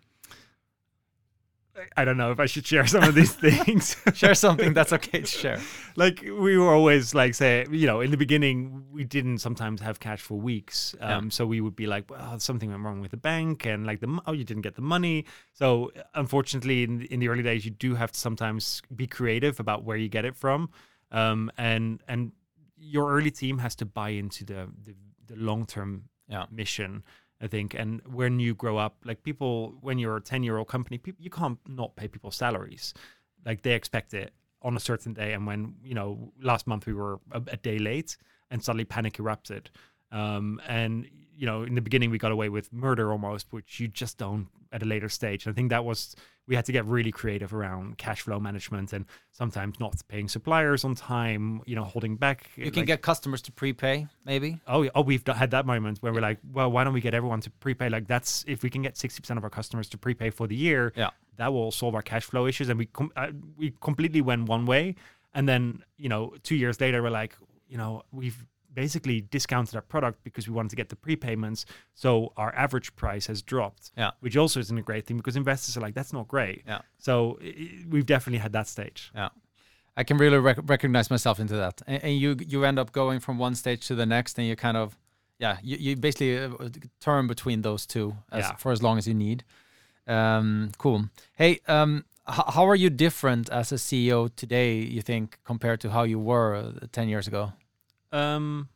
I 1.97 2.05
don't 2.05 2.17
know 2.17 2.31
if 2.31 2.41
I 2.41 2.47
should 2.47 2.67
share 2.67 2.87
some 2.87 3.03
of 3.05 3.15
these 3.15 3.33
things. 3.47 3.97
Share 4.15 4.35
something 4.35 4.73
that's 4.73 4.93
okay 4.93 5.21
to 5.21 5.27
share. 5.27 5.61
like 5.97 6.23
we 6.23 6.57
were 6.59 6.73
always 6.75 7.15
like 7.15 7.35
say, 7.35 7.67
you 7.71 7.87
know, 7.87 8.01
in 8.01 8.11
the 8.11 8.17
beginning 8.17 8.85
we 8.91 9.05
didn't 9.05 9.39
sometimes 9.39 9.81
have 9.81 10.01
cash 10.01 10.21
for 10.21 10.39
weeks. 10.39 10.95
Yeah. 10.99 11.17
Um, 11.17 11.31
so 11.31 11.47
we 11.47 11.61
would 11.61 11.77
be 11.77 11.87
like, 11.87 12.11
well, 12.11 12.39
something 12.41 12.71
went 12.71 12.83
wrong 12.83 13.01
with 13.01 13.11
the 13.11 13.17
bank, 13.17 13.67
and 13.67 13.87
like 13.87 14.01
the 14.01 14.19
oh, 14.27 14.33
you 14.33 14.45
didn't 14.45 14.63
get 14.63 14.75
the 14.75 14.83
money. 14.83 15.25
So 15.53 15.91
unfortunately, 16.15 16.83
in 16.83 17.03
in 17.03 17.21
the 17.21 17.29
early 17.29 17.43
days, 17.43 17.65
you 17.65 17.71
do 17.71 17.95
have 17.95 18.13
to 18.13 18.19
sometimes 18.19 18.83
be 18.95 19.07
creative 19.07 19.61
about 19.61 19.85
where 19.85 19.97
you 19.97 20.09
get 20.09 20.25
it 20.25 20.37
from, 20.37 20.71
um, 21.13 21.51
and 21.59 22.03
and 22.09 22.33
your 22.79 23.11
early 23.13 23.31
team 23.31 23.59
has 23.59 23.75
to 23.77 23.85
buy 23.87 24.11
into 24.11 24.45
the 24.45 24.69
the, 24.85 24.95
the 25.27 25.37
long 25.37 25.67
term 25.67 26.05
Yeah. 26.29 26.47
mission 26.51 27.03
i 27.41 27.47
think 27.47 27.75
and 27.75 28.01
when 28.07 28.39
you 28.41 28.55
grow 28.55 28.77
up 28.77 28.97
like 29.05 29.23
people 29.23 29.75
when 29.81 29.99
you're 29.99 30.17
a 30.17 30.21
10 30.21 30.43
year 30.43 30.57
old 30.57 30.69
company 30.69 30.99
people, 30.99 31.23
you 31.23 31.31
can't 31.31 31.59
not 31.69 31.97
pay 31.97 32.09
people 32.09 32.31
salaries. 32.31 32.95
Like 33.45 33.63
they 33.63 33.73
expect 33.73 34.15
it 34.15 34.33
on 34.63 34.77
a 34.77 34.81
certain 34.81 35.13
day 35.13 35.33
and 35.33 35.47
when 35.47 35.77
you 35.83 35.95
know 35.95 36.33
last 36.41 36.67
month 36.67 36.87
we 36.87 36.95
were 36.95 37.21
a, 37.33 37.43
a 37.49 37.57
day 37.57 37.79
late 37.79 38.17
and 38.51 38.63
suddenly 38.63 38.85
panic 38.85 39.19
erupted. 39.19 39.71
Um, 40.13 40.61
and 40.67 41.07
you 41.35 41.47
know 41.47 41.63
in 41.63 41.75
the 41.75 41.81
beginning 41.81 42.11
we 42.11 42.19
got 42.19 42.33
away 42.33 42.49
with 42.49 42.73
murder 42.73 43.13
almost 43.13 43.53
which 43.53 43.81
you 43.81 43.89
just 43.89 44.19
don't 44.19 44.49
at 44.73 44.83
a 44.83 44.87
later 44.87 45.09
stage. 45.09 45.47
And 45.47 45.53
i 45.53 45.55
think 45.55 45.71
that 45.71 45.85
was 45.85 46.17
we 46.49 46.55
had 46.55 46.65
to 46.67 46.73
get 46.73 46.85
really 46.85 47.11
creative 47.11 47.53
around 47.53 47.99
cash 47.99 48.21
flow 48.23 48.39
management 48.39 48.93
and 48.93 49.05
sometimes 49.33 49.81
not 49.81 49.95
paying 50.09 50.29
suppliers 50.29 50.85
on 50.85 50.95
time 50.95 51.61
you 51.67 51.75
know 51.75 51.85
holding 51.85 52.17
back 52.17 52.51
You 52.57 52.71
can 52.71 52.81
like- 52.83 52.87
get 52.87 53.03
customers 53.03 53.43
to 53.43 53.53
prepay, 53.53 54.07
maybe. 54.25 54.61
Oh, 54.67 54.89
oh, 54.95 55.03
we've 55.03 55.27
had 55.27 55.51
that 55.51 55.67
moment 55.67 55.99
where 56.03 56.13
we're 56.13 56.21
like, 56.21 56.39
well, 56.53 56.71
why 56.71 56.85
don't 56.85 56.95
we 56.95 57.01
get 57.01 57.15
everyone 57.15 57.41
to 57.41 57.51
prepay? 57.51 57.89
Like, 57.89 58.07
that's 58.07 58.45
if 58.47 58.63
we 58.63 58.71
can 58.71 58.83
get 58.83 58.97
sixty 58.97 59.21
percent 59.21 59.39
of 59.39 59.45
our 59.45 59.51
customers 59.51 59.89
to 59.91 59.99
prepay 59.99 60.31
for 60.31 60.47
the 60.47 60.57
year, 60.57 60.93
Yeah. 60.97 61.11
that 61.37 61.53
will 61.53 61.71
solve 61.73 61.95
our 61.95 62.03
cash 62.03 62.25
flow 62.25 62.47
issues. 62.47 62.69
And 62.69 62.79
we 62.79 62.87
com- 62.87 63.13
uh, 63.17 63.29
we 63.57 63.73
completely 63.81 64.21
went 64.21 64.49
one 64.49 64.67
way, 64.67 64.95
and 65.35 65.49
then 65.49 65.83
you 65.99 66.09
know, 66.09 66.35
two 66.43 66.55
years 66.57 66.81
later, 66.81 67.03
we're 67.03 67.11
like, 67.11 67.37
you 67.69 67.77
know, 67.79 68.03
we've 68.13 68.45
basically 68.83 69.21
discounted 69.37 69.75
our 69.75 69.83
product 69.95 70.17
because 70.23 70.45
we 70.49 70.55
wanted 70.59 70.71
to 70.75 70.77
get 70.77 70.89
the 70.95 70.97
prepayments, 71.07 71.65
so 71.95 72.33
our 72.37 72.53
average 72.55 72.89
price 73.03 73.27
has 73.33 73.43
dropped. 73.43 73.91
Yeah. 73.97 74.11
which 74.21 74.37
also 74.37 74.61
isn't 74.61 74.79
a 74.79 74.83
great 74.91 75.05
thing 75.07 75.17
because 75.17 75.37
investors 75.45 75.77
are 75.77 75.81
like, 75.87 75.95
that's 75.99 76.13
not 76.13 76.27
great. 76.29 76.59
Yeah. 76.67 76.81
So 76.99 77.39
i- 77.43 77.47
i- 77.63 77.85
we've 77.93 78.07
definitely 78.15 78.39
had 78.47 78.53
that 78.53 78.69
stage. 78.69 79.11
Yeah. 79.15 79.31
I 80.01 80.05
can 80.05 80.17
really 80.19 80.39
rec- 80.39 80.69
recognize 80.77 81.11
myself 81.11 81.41
into 81.41 81.57
that. 81.57 81.81
And, 81.87 81.99
and 82.05 82.15
you 82.23 82.31
you 82.53 82.65
end 82.71 82.79
up 82.79 82.91
going 82.93 83.19
from 83.21 83.39
one 83.47 83.55
stage 83.55 83.81
to 83.89 83.95
the 83.97 84.07
next, 84.07 84.39
and 84.39 84.47
you 84.49 84.55
kind 84.57 84.77
of, 84.77 84.89
yeah, 85.45 85.57
you, 85.69 85.77
you 85.85 85.97
basically 85.97 86.33
uh, 86.39 86.69
turn 87.01 87.27
between 87.27 87.63
those 87.63 87.87
two 87.87 88.15
as, 88.31 88.45
Yeah. 88.45 88.57
for 88.63 88.73
as 88.73 88.81
long 88.83 88.99
as 88.99 89.07
you 89.09 89.15
need. 89.15 89.43
Um, 90.07 90.71
cool. 90.79 91.01
Hey, 91.35 91.61
um, 91.67 92.05
how 92.27 92.69
are 92.69 92.77
you 92.77 92.91
different 92.91 93.49
as 93.51 93.73
a 93.73 93.77
CEO 93.79 94.29
today? 94.37 94.75
You 94.97 95.03
think 95.03 95.39
compared 95.45 95.81
to 95.81 95.89
how 95.91 96.05
you 96.05 96.19
were 96.19 96.55
uh, 96.57 96.87
ten 96.93 97.09
years 97.09 97.27
ago? 97.29 97.53
Um, 98.13 98.69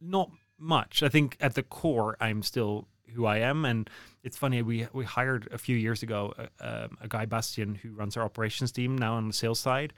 not 0.00 0.30
much. 0.58 1.02
I 1.02 1.08
think 1.08 1.36
at 1.40 1.54
the 1.54 1.62
core, 1.62 2.16
I'm 2.20 2.42
still 2.42 2.88
who 3.14 3.26
I 3.26 3.38
am, 3.38 3.64
and 3.64 3.88
it's 4.22 4.36
funny. 4.36 4.62
We 4.62 4.86
we 4.92 5.04
hired 5.04 5.48
a 5.52 5.58
few 5.58 5.76
years 5.76 6.02
ago 6.02 6.32
a, 6.38 6.84
um, 6.84 6.98
a 7.00 7.08
guy 7.08 7.26
Bastian 7.26 7.74
who 7.74 7.92
runs 7.92 8.16
our 8.16 8.24
operations 8.24 8.72
team 8.72 8.96
now 8.96 9.14
on 9.14 9.26
the 9.26 9.34
sales 9.34 9.60
side, 9.60 9.92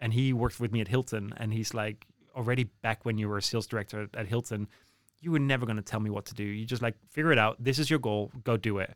and 0.00 0.12
he 0.12 0.32
worked 0.32 0.60
with 0.60 0.72
me 0.72 0.80
at 0.80 0.88
Hilton, 0.88 1.32
and 1.36 1.52
he's 1.52 1.74
like 1.74 2.06
already 2.36 2.64
back 2.82 3.04
when 3.04 3.18
you 3.18 3.28
were 3.28 3.38
a 3.38 3.42
sales 3.42 3.66
director 3.66 4.02
at, 4.02 4.14
at 4.14 4.26
Hilton, 4.26 4.68
you 5.20 5.32
were 5.32 5.38
never 5.38 5.66
going 5.66 5.76
to 5.76 5.82
tell 5.82 6.00
me 6.00 6.10
what 6.10 6.24
to 6.26 6.34
do. 6.34 6.44
You 6.44 6.64
just 6.64 6.82
like 6.82 6.94
figure 7.08 7.32
it 7.32 7.38
out. 7.38 7.56
This 7.58 7.78
is 7.78 7.90
your 7.90 7.98
goal. 7.98 8.30
Go 8.44 8.56
do 8.56 8.78
it. 8.78 8.94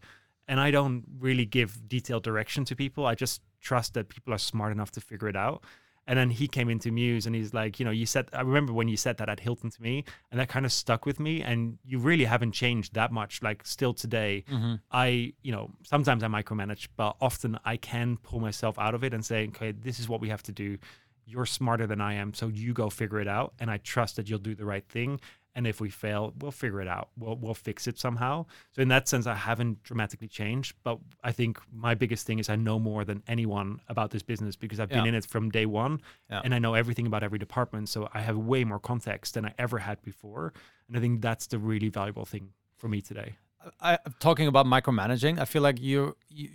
And 0.48 0.60
I 0.60 0.70
don't 0.70 1.04
really 1.18 1.44
give 1.44 1.88
detailed 1.88 2.22
direction 2.22 2.64
to 2.66 2.76
people. 2.76 3.06
I 3.06 3.14
just 3.14 3.42
trust 3.60 3.94
that 3.94 4.08
people 4.08 4.32
are 4.34 4.38
smart 4.38 4.72
enough 4.72 4.90
to 4.92 5.00
figure 5.00 5.28
it 5.28 5.36
out. 5.36 5.64
And 6.06 6.18
then 6.18 6.30
he 6.30 6.48
came 6.48 6.68
into 6.68 6.90
Mews 6.90 7.26
and 7.26 7.34
he's 7.34 7.54
like, 7.54 7.78
you 7.78 7.84
know, 7.84 7.92
you 7.92 8.06
said, 8.06 8.28
I 8.32 8.40
remember 8.40 8.72
when 8.72 8.88
you 8.88 8.96
said 8.96 9.18
that 9.18 9.28
at 9.28 9.38
Hilton 9.38 9.70
to 9.70 9.82
me, 9.82 10.04
and 10.30 10.40
that 10.40 10.48
kind 10.48 10.66
of 10.66 10.72
stuck 10.72 11.06
with 11.06 11.20
me. 11.20 11.42
And 11.42 11.78
you 11.84 11.98
really 11.98 12.24
haven't 12.24 12.52
changed 12.52 12.94
that 12.94 13.12
much. 13.12 13.40
Like, 13.40 13.64
still 13.64 13.94
today, 13.94 14.44
mm-hmm. 14.50 14.74
I, 14.90 15.32
you 15.42 15.52
know, 15.52 15.70
sometimes 15.84 16.24
I 16.24 16.26
micromanage, 16.26 16.88
but 16.96 17.16
often 17.20 17.56
I 17.64 17.76
can 17.76 18.16
pull 18.16 18.40
myself 18.40 18.78
out 18.78 18.94
of 18.94 19.04
it 19.04 19.14
and 19.14 19.24
say, 19.24 19.46
okay, 19.48 19.70
this 19.70 20.00
is 20.00 20.08
what 20.08 20.20
we 20.20 20.28
have 20.28 20.42
to 20.44 20.52
do. 20.52 20.78
You're 21.24 21.46
smarter 21.46 21.86
than 21.86 22.00
I 22.00 22.14
am. 22.14 22.34
So 22.34 22.48
you 22.48 22.72
go 22.72 22.90
figure 22.90 23.20
it 23.20 23.28
out. 23.28 23.54
And 23.60 23.70
I 23.70 23.76
trust 23.76 24.16
that 24.16 24.28
you'll 24.28 24.40
do 24.40 24.56
the 24.56 24.64
right 24.64 24.84
thing. 24.88 25.20
And 25.54 25.66
if 25.66 25.80
we 25.80 25.90
fail, 25.90 26.32
we'll 26.40 26.50
figure 26.50 26.80
it 26.80 26.88
out. 26.88 27.10
We'll, 27.18 27.36
we'll 27.36 27.54
fix 27.54 27.86
it 27.86 27.98
somehow. 27.98 28.46
So 28.74 28.80
in 28.80 28.88
that 28.88 29.06
sense, 29.06 29.26
I 29.26 29.34
haven't 29.34 29.82
dramatically 29.82 30.28
changed. 30.28 30.74
But 30.82 30.98
I 31.22 31.32
think 31.32 31.58
my 31.70 31.94
biggest 31.94 32.26
thing 32.26 32.38
is 32.38 32.48
I 32.48 32.56
know 32.56 32.78
more 32.78 33.04
than 33.04 33.22
anyone 33.28 33.80
about 33.88 34.10
this 34.12 34.22
business 34.22 34.56
because 34.56 34.80
I've 34.80 34.88
been 34.88 35.06
in 35.06 35.14
it 35.14 35.26
from 35.26 35.50
day 35.50 35.66
one, 35.66 36.00
Yeah. 36.30 36.40
and 36.44 36.54
I 36.54 36.58
know 36.58 36.72
everything 36.74 37.06
about 37.06 37.22
every 37.22 37.38
department. 37.38 37.88
So 37.90 38.08
I 38.14 38.20
have 38.22 38.38
way 38.38 38.64
more 38.64 38.78
context 38.78 39.34
than 39.34 39.44
I 39.44 39.52
ever 39.58 39.78
had 39.78 40.00
before. 40.02 40.54
And 40.88 40.96
I 40.96 41.00
think 41.00 41.20
that's 41.20 41.46
the 41.48 41.58
really 41.58 41.90
valuable 41.90 42.24
thing 42.24 42.50
for 42.76 42.88
me 42.88 43.02
today. 43.02 43.34
I, 43.80 43.98
talking 44.20 44.48
about 44.48 44.66
micromanaging, 44.66 45.38
I 45.38 45.44
feel 45.44 45.62
like 45.62 45.78
you, 45.80 46.16
you, 46.28 46.48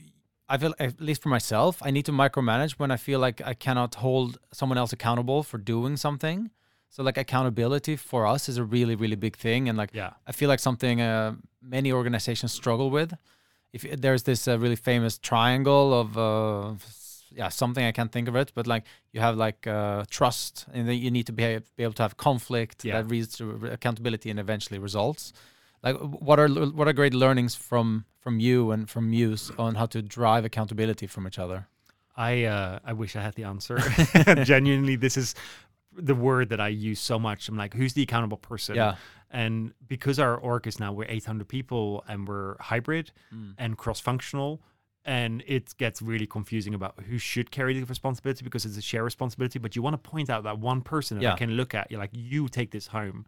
I 0.49 0.57
feel 0.57 0.73
at 0.79 0.99
least 0.99 1.21
for 1.21 1.29
myself, 1.29 1.81
I 1.81 1.91
need 1.91 2.05
to 2.05 2.11
micromanage 2.11 2.73
when 2.73 2.89
I 2.91 2.97
feel 2.97 3.19
like 3.19 3.41
I 3.45 3.53
cannot 3.53 3.95
hold 3.95 4.37
someone 4.51 4.77
else 4.77 4.91
accountable 4.91 5.43
for 5.43 5.57
doing 5.57 5.97
something. 5.97 6.49
So 6.89 7.03
like 7.03 7.17
accountability 7.17 7.95
for 7.97 8.25
us 8.25 8.49
is 8.49 8.57
a 8.57 8.63
really 8.63 8.95
really 8.95 9.15
big 9.17 9.35
thing, 9.37 9.69
and 9.69 9.77
like 9.77 9.91
Yeah. 9.93 10.11
I 10.29 10.31
feel 10.31 10.49
like 10.49 10.59
something 10.61 11.01
uh, 11.01 11.35
many 11.61 11.91
organizations 11.91 12.51
struggle 12.53 12.89
with. 12.89 13.13
If 13.73 13.81
there's 14.01 14.23
this 14.23 14.47
uh, 14.47 14.57
really 14.59 14.75
famous 14.77 15.17
triangle 15.19 15.93
of 15.93 16.17
uh, 16.17 16.75
yeah 17.31 17.49
something 17.49 17.85
I 17.85 17.91
can't 17.91 18.11
think 18.11 18.27
of 18.29 18.35
it, 18.35 18.51
but 18.55 18.65
like 18.67 18.83
you 19.13 19.21
have 19.21 19.35
like 19.47 19.67
uh, 19.67 20.05
trust, 20.09 20.65
and 20.73 20.87
then 20.87 20.95
you 20.97 21.11
need 21.11 21.25
to 21.27 21.33
be, 21.33 21.59
be 21.75 21.83
able 21.83 21.93
to 21.95 22.03
have 22.03 22.15
conflict 22.15 22.83
Yeah. 22.85 23.01
that 23.01 23.09
leads 23.11 23.35
to 23.37 23.67
accountability 23.71 24.29
and 24.29 24.39
eventually 24.39 24.79
results. 24.79 25.33
Like, 25.83 25.97
what 25.99 26.39
are 26.39 26.47
what 26.49 26.87
are 26.87 26.93
great 26.93 27.13
learnings 27.13 27.55
from 27.55 28.05
from 28.19 28.39
you 28.39 28.71
and 28.71 28.89
from 28.89 29.09
Mews 29.09 29.51
on 29.57 29.75
how 29.75 29.85
to 29.87 30.01
drive 30.01 30.45
accountability 30.45 31.07
from 31.07 31.27
each 31.27 31.37
other? 31.39 31.67
I 32.15 32.45
uh, 32.45 32.79
I 32.89 32.93
wish 32.93 33.15
I 33.15 33.21
had 33.21 33.35
the 33.35 33.43
answer. 33.43 33.77
Genuinely, 34.43 34.95
this 34.97 35.17
is 35.17 35.35
the 35.97 36.15
word 36.15 36.49
that 36.49 36.59
I 36.61 36.67
use 36.69 36.99
so 36.99 37.17
much. 37.19 37.49
I'm 37.49 37.57
like, 37.57 37.73
who's 37.73 37.93
the 37.93 38.03
accountable 38.03 38.37
person? 38.37 38.75
Yeah. 38.75 38.95
And 39.31 39.73
because 39.87 40.19
our 40.19 40.37
org 40.37 40.67
is 40.67 40.79
now 40.79 40.93
we're 40.93 41.05
800 41.09 41.47
people 41.47 42.03
and 42.07 42.27
we're 42.27 42.55
hybrid 42.59 43.11
Mm. 43.33 43.55
and 43.57 43.77
cross-functional, 43.77 44.61
and 45.03 45.43
it 45.47 45.75
gets 45.77 46.01
really 46.01 46.27
confusing 46.27 46.73
about 46.73 46.95
who 47.09 47.17
should 47.17 47.49
carry 47.51 47.79
the 47.79 47.85
responsibility 47.85 48.43
because 48.43 48.65
it's 48.65 48.77
a 48.77 48.81
shared 48.81 49.03
responsibility. 49.05 49.59
But 49.59 49.75
you 49.75 49.81
want 49.81 50.01
to 50.01 50.09
point 50.09 50.29
out 50.29 50.43
that 50.43 50.59
one 50.59 50.81
person 50.81 51.17
that 51.17 51.23
Yeah. 51.23 51.33
I 51.33 51.37
can 51.37 51.51
look 51.51 51.73
at. 51.73 51.89
You're 51.91 51.99
like, 51.99 52.11
you 52.13 52.47
take 52.47 52.71
this 52.71 52.87
home, 52.87 53.25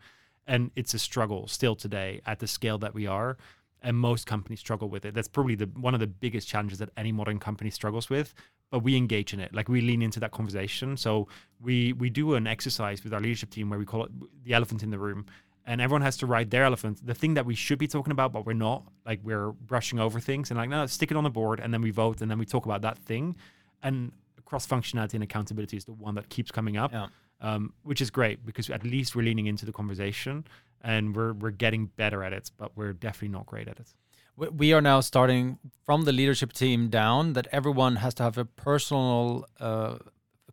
and 0.47 0.71
it's 0.75 0.93
a 0.93 0.99
struggle 0.99 1.47
still 1.47 1.75
today 1.75 2.21
at 2.25 2.39
the 2.39 2.47
scale 2.47 2.77
that 2.79 2.93
we 2.93 3.07
are. 3.07 3.37
And 3.81 3.95
most 3.97 4.27
companies 4.27 4.59
struggle 4.59 4.89
with 4.89 5.05
it. 5.05 5.13
That's 5.13 5.29
probably 5.29 5.55
the 5.55 5.67
one 5.67 5.93
of 5.93 6.01
the 6.01 6.07
biggest 6.07 6.49
challenges 6.49 6.79
that 6.79 6.89
any 6.97 7.13
modern 7.13 7.39
company 7.39 7.69
struggles 7.69 8.09
with. 8.09 8.33
But 8.71 8.79
we 8.83 8.95
engage 8.95 9.33
in 9.33 9.39
it, 9.39 9.53
like 9.53 9.67
we 9.67 9.81
lean 9.81 10.01
into 10.03 10.19
that 10.19 10.31
conversation. 10.31 10.95
So 10.95 11.27
we 11.59 11.93
we 11.93 12.09
do 12.09 12.35
an 12.35 12.45
exercise 12.45 13.03
with 13.03 13.13
our 13.13 13.19
leadership 13.19 13.49
team 13.49 13.69
where 13.69 13.79
we 13.79 13.85
call 13.85 14.03
it 14.05 14.11
the 14.43 14.53
elephant 14.53 14.83
in 14.83 14.91
the 14.91 14.99
room, 14.99 15.25
and 15.65 15.81
everyone 15.81 16.03
has 16.03 16.17
to 16.17 16.27
write 16.27 16.51
their 16.51 16.63
elephant, 16.65 17.03
the 17.05 17.15
thing 17.15 17.33
that 17.33 17.45
we 17.47 17.55
should 17.55 17.79
be 17.79 17.87
talking 17.87 18.11
about, 18.11 18.31
but 18.31 18.45
we're 18.45 18.53
not. 18.53 18.83
Like 19.07 19.21
we're 19.23 19.51
brushing 19.53 19.99
over 19.99 20.19
things, 20.19 20.51
and 20.51 20.57
like 20.59 20.69
no, 20.69 20.85
stick 20.85 21.09
it 21.09 21.17
on 21.17 21.23
the 21.23 21.31
board, 21.31 21.59
and 21.59 21.73
then 21.73 21.81
we 21.81 21.89
vote, 21.89 22.21
and 22.21 22.29
then 22.29 22.37
we 22.37 22.45
talk 22.45 22.65
about 22.65 22.81
that 22.83 22.97
thing. 22.99 23.35
And 23.81 24.11
cross 24.45 24.67
functionality 24.67 25.15
and 25.15 25.23
accountability 25.23 25.77
is 25.77 25.85
the 25.85 25.93
one 25.93 26.13
that 26.15 26.29
keeps 26.29 26.51
coming 26.51 26.75
up, 26.77 26.91
Yeah. 26.91 27.07
um, 27.41 27.73
which 27.83 28.01
is 28.01 28.09
great 28.11 28.45
because 28.45 28.69
at 28.69 28.83
least 28.83 29.15
we're 29.15 29.23
leaning 29.23 29.47
into 29.47 29.65
the 29.65 29.71
conversation, 29.71 30.45
and 30.81 31.15
we're 31.15 31.33
we're 31.33 31.51
getting 31.65 31.87
better 31.87 32.23
at 32.23 32.33
it, 32.33 32.51
but 32.57 32.77
we're 32.77 32.93
definitely 32.93 33.29
not 33.29 33.47
great 33.47 33.67
at 33.67 33.79
it. 33.79 33.93
We- 34.39 34.73
are 34.73 34.81
now 34.81 35.01
starting 35.01 35.59
from 35.85 36.03
the 36.03 36.11
leadership 36.11 36.53
team 36.53 36.89
down 36.89 37.33
that 37.33 37.47
everyone 37.51 37.97
has 37.97 38.13
to 38.15 38.23
have 38.23 38.37
a 38.37 38.45
personal, 38.45 39.45
uh, 39.59 39.97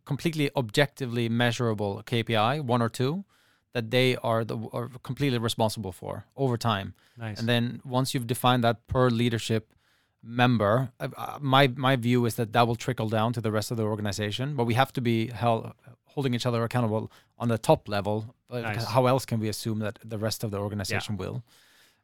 completely 0.05 0.49
objectively 0.55 1.29
measurable 1.29 2.01
KPI, 2.05 2.59
one 2.59 2.81
or 2.81 2.89
two, 2.89 3.23
that 3.73 3.91
they 3.91 4.15
are 4.17 4.43
the 4.43 4.57
are 4.73 4.89
completely 5.03 5.37
responsible 5.37 5.91
for 5.91 6.25
over 6.35 6.57
time. 6.57 6.93
Nice. 7.17 7.39
And 7.39 7.47
then 7.47 7.81
once 7.85 8.13
you've 8.13 8.27
defined 8.27 8.63
that 8.63 8.87
per 8.87 9.09
leadership 9.09 9.73
member, 10.23 10.91
uh, 10.99 11.37
my 11.39 11.67
my 11.75 11.95
view 11.95 12.25
is 12.25 12.35
that 12.35 12.51
that 12.53 12.67
will 12.67 12.75
trickle 12.75 13.09
down 13.09 13.33
to 13.33 13.41
the 13.41 13.51
rest 13.51 13.71
of 13.71 13.77
the 13.77 13.83
organization. 13.83 14.55
But 14.55 14.65
we 14.65 14.73
have 14.73 14.91
to 14.93 15.01
be 15.01 15.27
held, 15.27 15.71
holding 16.05 16.33
each 16.33 16.45
other 16.45 16.63
accountable 16.63 17.11
on 17.37 17.47
the 17.47 17.57
top 17.57 17.87
level. 17.87 18.35
But 18.49 18.61
Nice. 18.63 18.85
How 18.85 19.05
else 19.05 19.25
can 19.25 19.39
we 19.39 19.49
assume 19.49 19.79
that 19.79 19.99
the 20.03 20.17
rest 20.17 20.43
of 20.43 20.51
the 20.51 20.57
organization 20.59 21.17
will? 21.17 21.43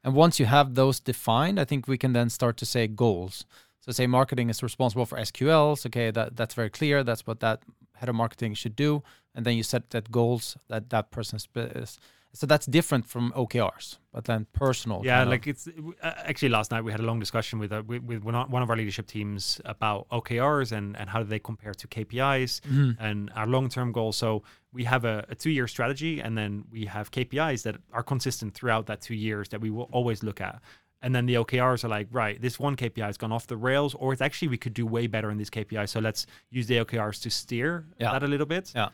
And 0.03 0.13
once 0.13 0.39
you 0.39 0.45
have 0.45 0.75
those 0.75 1.00
defined, 1.00 1.60
I 1.60 1.65
think 1.65 1.88
we 1.88 1.98
can 1.98 2.13
then 2.13 2.29
start 2.29 2.57
to 2.57 2.65
say 2.65 2.88
goals. 2.88 3.45
So 3.79 3.91
say 3.91 4.07
marketing 4.07 4.50
is 4.50 4.63
responsible 4.63 5.05
for 5.05 5.17
SQLs. 5.17 5.86
Okay, 5.86 6.12
that 6.12 6.36
that's 6.36 6.53
very 6.53 6.69
clear. 6.69 7.03
That's 7.03 7.25
what 7.27 7.39
that 7.39 7.63
head 7.95 8.10
of 8.10 8.15
marketing 8.15 8.53
should 8.53 8.75
do. 8.75 9.03
And 9.36 9.45
then 9.45 9.55
you 9.55 9.63
set 9.63 9.89
that 9.91 10.12
goals 10.12 10.57
that 10.67 10.89
that 10.89 11.12
person 11.12 11.39
is. 11.55 12.00
So 12.35 12.47
that's 12.47 12.65
different 12.65 13.05
from 13.05 13.31
OKRs, 13.33 13.97
but 14.11 14.25
then 14.25 14.47
personal. 14.53 15.01
Yeah, 15.05 15.17
kind 15.17 15.23
of- 15.27 15.29
like 15.29 15.45
it's 15.47 15.67
uh, 15.67 16.11
actually 16.25 16.49
last 16.49 16.71
night 16.71 16.83
we 16.83 16.91
had 16.91 16.99
a 16.99 17.03
long 17.03 17.19
discussion 17.19 17.59
with 17.59 17.71
uh, 17.71 17.83
with, 17.85 18.01
with 18.03 18.23
one 18.23 18.63
of 18.63 18.69
our 18.71 18.75
leadership 18.75 19.05
teams 19.05 19.61
about 19.65 20.07
OKRs 20.09 20.71
and 20.71 20.97
and 20.97 21.09
how 21.11 21.19
do 21.19 21.25
they 21.29 21.39
compare 21.39 21.73
to 21.75 21.87
KPIs 21.87 22.61
Mhm. 22.61 22.95
and 22.99 23.31
our 23.35 23.45
long 23.45 23.69
term 23.69 23.91
goals. 23.91 24.17
So 24.17 24.41
we 24.71 24.83
have 24.85 25.05
a, 25.05 25.23
a 25.29 25.35
two 25.35 25.51
year 25.51 25.67
strategy, 25.67 26.21
and 26.21 26.35
then 26.35 26.63
we 26.71 26.85
have 26.85 27.11
KPIs 27.11 27.61
that 27.63 27.75
are 27.91 28.03
consistent 28.03 28.55
throughout 28.55 28.87
that 28.87 28.99
two 29.01 29.15
years 29.15 29.49
that 29.49 29.61
we 29.61 29.69
will 29.69 29.89
always 29.91 30.23
look 30.23 30.41
at. 30.41 30.59
And 31.03 31.13
then 31.13 31.25
the 31.27 31.35
OKRs 31.35 31.83
are 31.83 31.89
like, 31.89 32.07
right, 32.11 32.41
this 32.41 32.57
one 32.59 32.75
KPI 32.75 33.05
has 33.05 33.17
gone 33.17 33.31
off 33.31 33.45
the 33.45 33.57
rails, 33.57 33.93
or 33.93 34.11
it's 34.13 34.21
actually 34.21 34.47
we 34.47 34.57
could 34.57 34.73
do 34.73 34.85
way 34.87 35.05
better 35.05 35.29
in 35.29 35.37
this 35.37 35.49
KPI. 35.51 35.85
So 35.87 35.99
let's 35.99 36.25
use 36.49 36.65
the 36.65 36.77
OKRs 36.77 37.21
to 37.23 37.29
steer 37.29 37.85
Yeah. 37.99 38.11
that 38.13 38.23
a 38.23 38.27
little 38.27 38.47
bit 38.47 38.71
Yeah. 38.73 38.89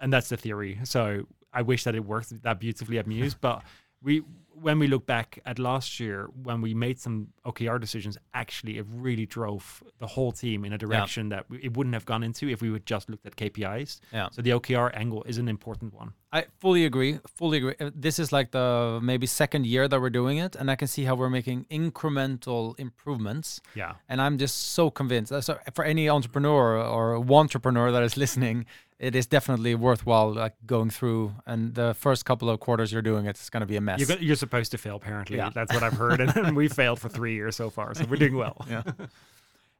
and 0.00 0.12
that's 0.12 0.28
the 0.28 0.36
theory. 0.36 0.78
So 0.84 1.26
I 1.52 1.62
wish 1.62 1.84
that 1.84 1.94
it 1.94 2.04
worked 2.04 2.42
that 2.42 2.58
beautifully 2.60 2.98
at 2.98 3.06
Mews, 3.06 3.34
but 3.34 3.62
we 4.02 4.22
when 4.54 4.78
we 4.78 4.86
look 4.86 5.06
back 5.06 5.38
at 5.46 5.58
last 5.58 5.98
year 5.98 6.28
when 6.42 6.60
we 6.60 6.74
made 6.74 6.98
some 7.00 7.28
OKR 7.46 7.80
decisions, 7.80 8.18
actually 8.34 8.76
it 8.78 8.84
really 8.88 9.24
drove 9.26 9.82
the 9.98 10.06
whole 10.06 10.30
team 10.30 10.64
in 10.64 10.72
a 10.74 10.78
direction 10.78 11.30
that 11.30 11.48
we- 11.48 11.58
it 11.62 11.74
wouldn't 11.76 11.94
have 11.94 12.04
gone 12.04 12.22
into 12.22 12.48
if 12.48 12.60
we 12.60 12.68
would 12.70 12.84
just 12.84 13.08
looked 13.08 13.24
at 13.26 13.34
KPIs. 13.34 13.98
Yeah. 14.12 14.28
So 14.30 14.42
the 14.42 14.52
OKR 14.52 14.90
angle 14.94 15.22
is 15.24 15.38
an 15.38 15.48
important 15.48 15.94
one. 15.94 16.12
I 16.32 16.44
fully 16.60 16.84
agree. 16.84 17.18
Fully 17.26 17.58
agree. 17.58 17.74
Uh, 17.80 17.90
This 17.94 18.18
is 18.18 18.30
like 18.30 18.50
the 18.50 19.00
maybe 19.02 19.26
second 19.26 19.66
year 19.66 19.88
that 19.88 19.98
we're 20.00 20.10
doing 20.10 20.36
it, 20.36 20.54
and 20.54 20.70
I 20.70 20.76
can 20.76 20.86
see 20.86 21.04
how 21.04 21.14
we're 21.16 21.30
making 21.30 21.64
incremental 21.70 22.78
improvements. 22.78 23.60
Yeah. 23.74 23.94
And 24.08 24.20
I'm 24.20 24.38
just 24.38 24.56
so 24.74 24.90
convinced. 24.90 25.32
Uh, 25.32 25.40
So 25.40 25.58
for 25.74 25.84
any 25.84 26.08
entrepreneur 26.08 26.76
or 26.78 27.18
one 27.20 27.44
entrepreneur 27.46 27.90
that 27.90 28.02
is 28.02 28.16
listening, 28.16 28.66
it 29.08 29.14
is 29.16 29.26
definitely 29.26 29.74
worthwhile 29.74 30.32
like 30.32 30.54
going 30.64 30.90
through. 30.90 31.34
And 31.44 31.74
the 31.74 31.92
first 31.94 32.24
couple 32.24 32.48
of 32.48 32.60
quarters 32.60 32.92
you're 32.92 33.02
doing 33.12 33.26
it, 33.26 33.30
it's 33.30 33.50
going 33.50 33.62
to 33.66 33.66
be 33.66 33.76
a 33.76 33.80
mess. 33.80 33.98
You're, 34.00 34.18
you're 34.18 34.36
supposed 34.36 34.70
to 34.70 34.78
fail, 34.78 34.96
apparently. 34.96 35.36
Yeah. 35.38 35.50
That's 35.52 35.72
what 35.74 35.82
I've 35.82 35.98
heard. 36.04 36.20
And 36.20 36.56
we 36.56 36.68
failed 36.68 37.00
for 37.00 37.08
three 37.08 37.34
years 37.34 37.56
so 37.56 37.68
far. 37.68 37.94
So 37.94 38.04
we're 38.08 38.16
doing 38.16 38.36
well. 38.36 38.56
yeah. 38.70 38.82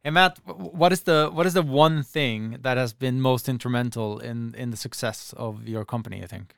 Hey 0.05 0.11
Matt, 0.11 0.39
what 0.45 0.93
is 0.93 1.03
the 1.03 1.31
what 1.33 1.47
is 1.47 1.55
the 1.55 1.63
one 1.63 2.03
thing 2.03 2.59
that 2.63 2.77
has 2.77 2.93
been 2.93 3.21
most 3.21 3.49
instrumental 3.49 4.19
in 4.19 4.55
in 4.63 4.71
the 4.73 4.77
success 4.77 5.33
of 5.37 5.69
your 5.69 5.85
company? 5.85 6.19
I 6.25 6.27
think. 6.27 6.57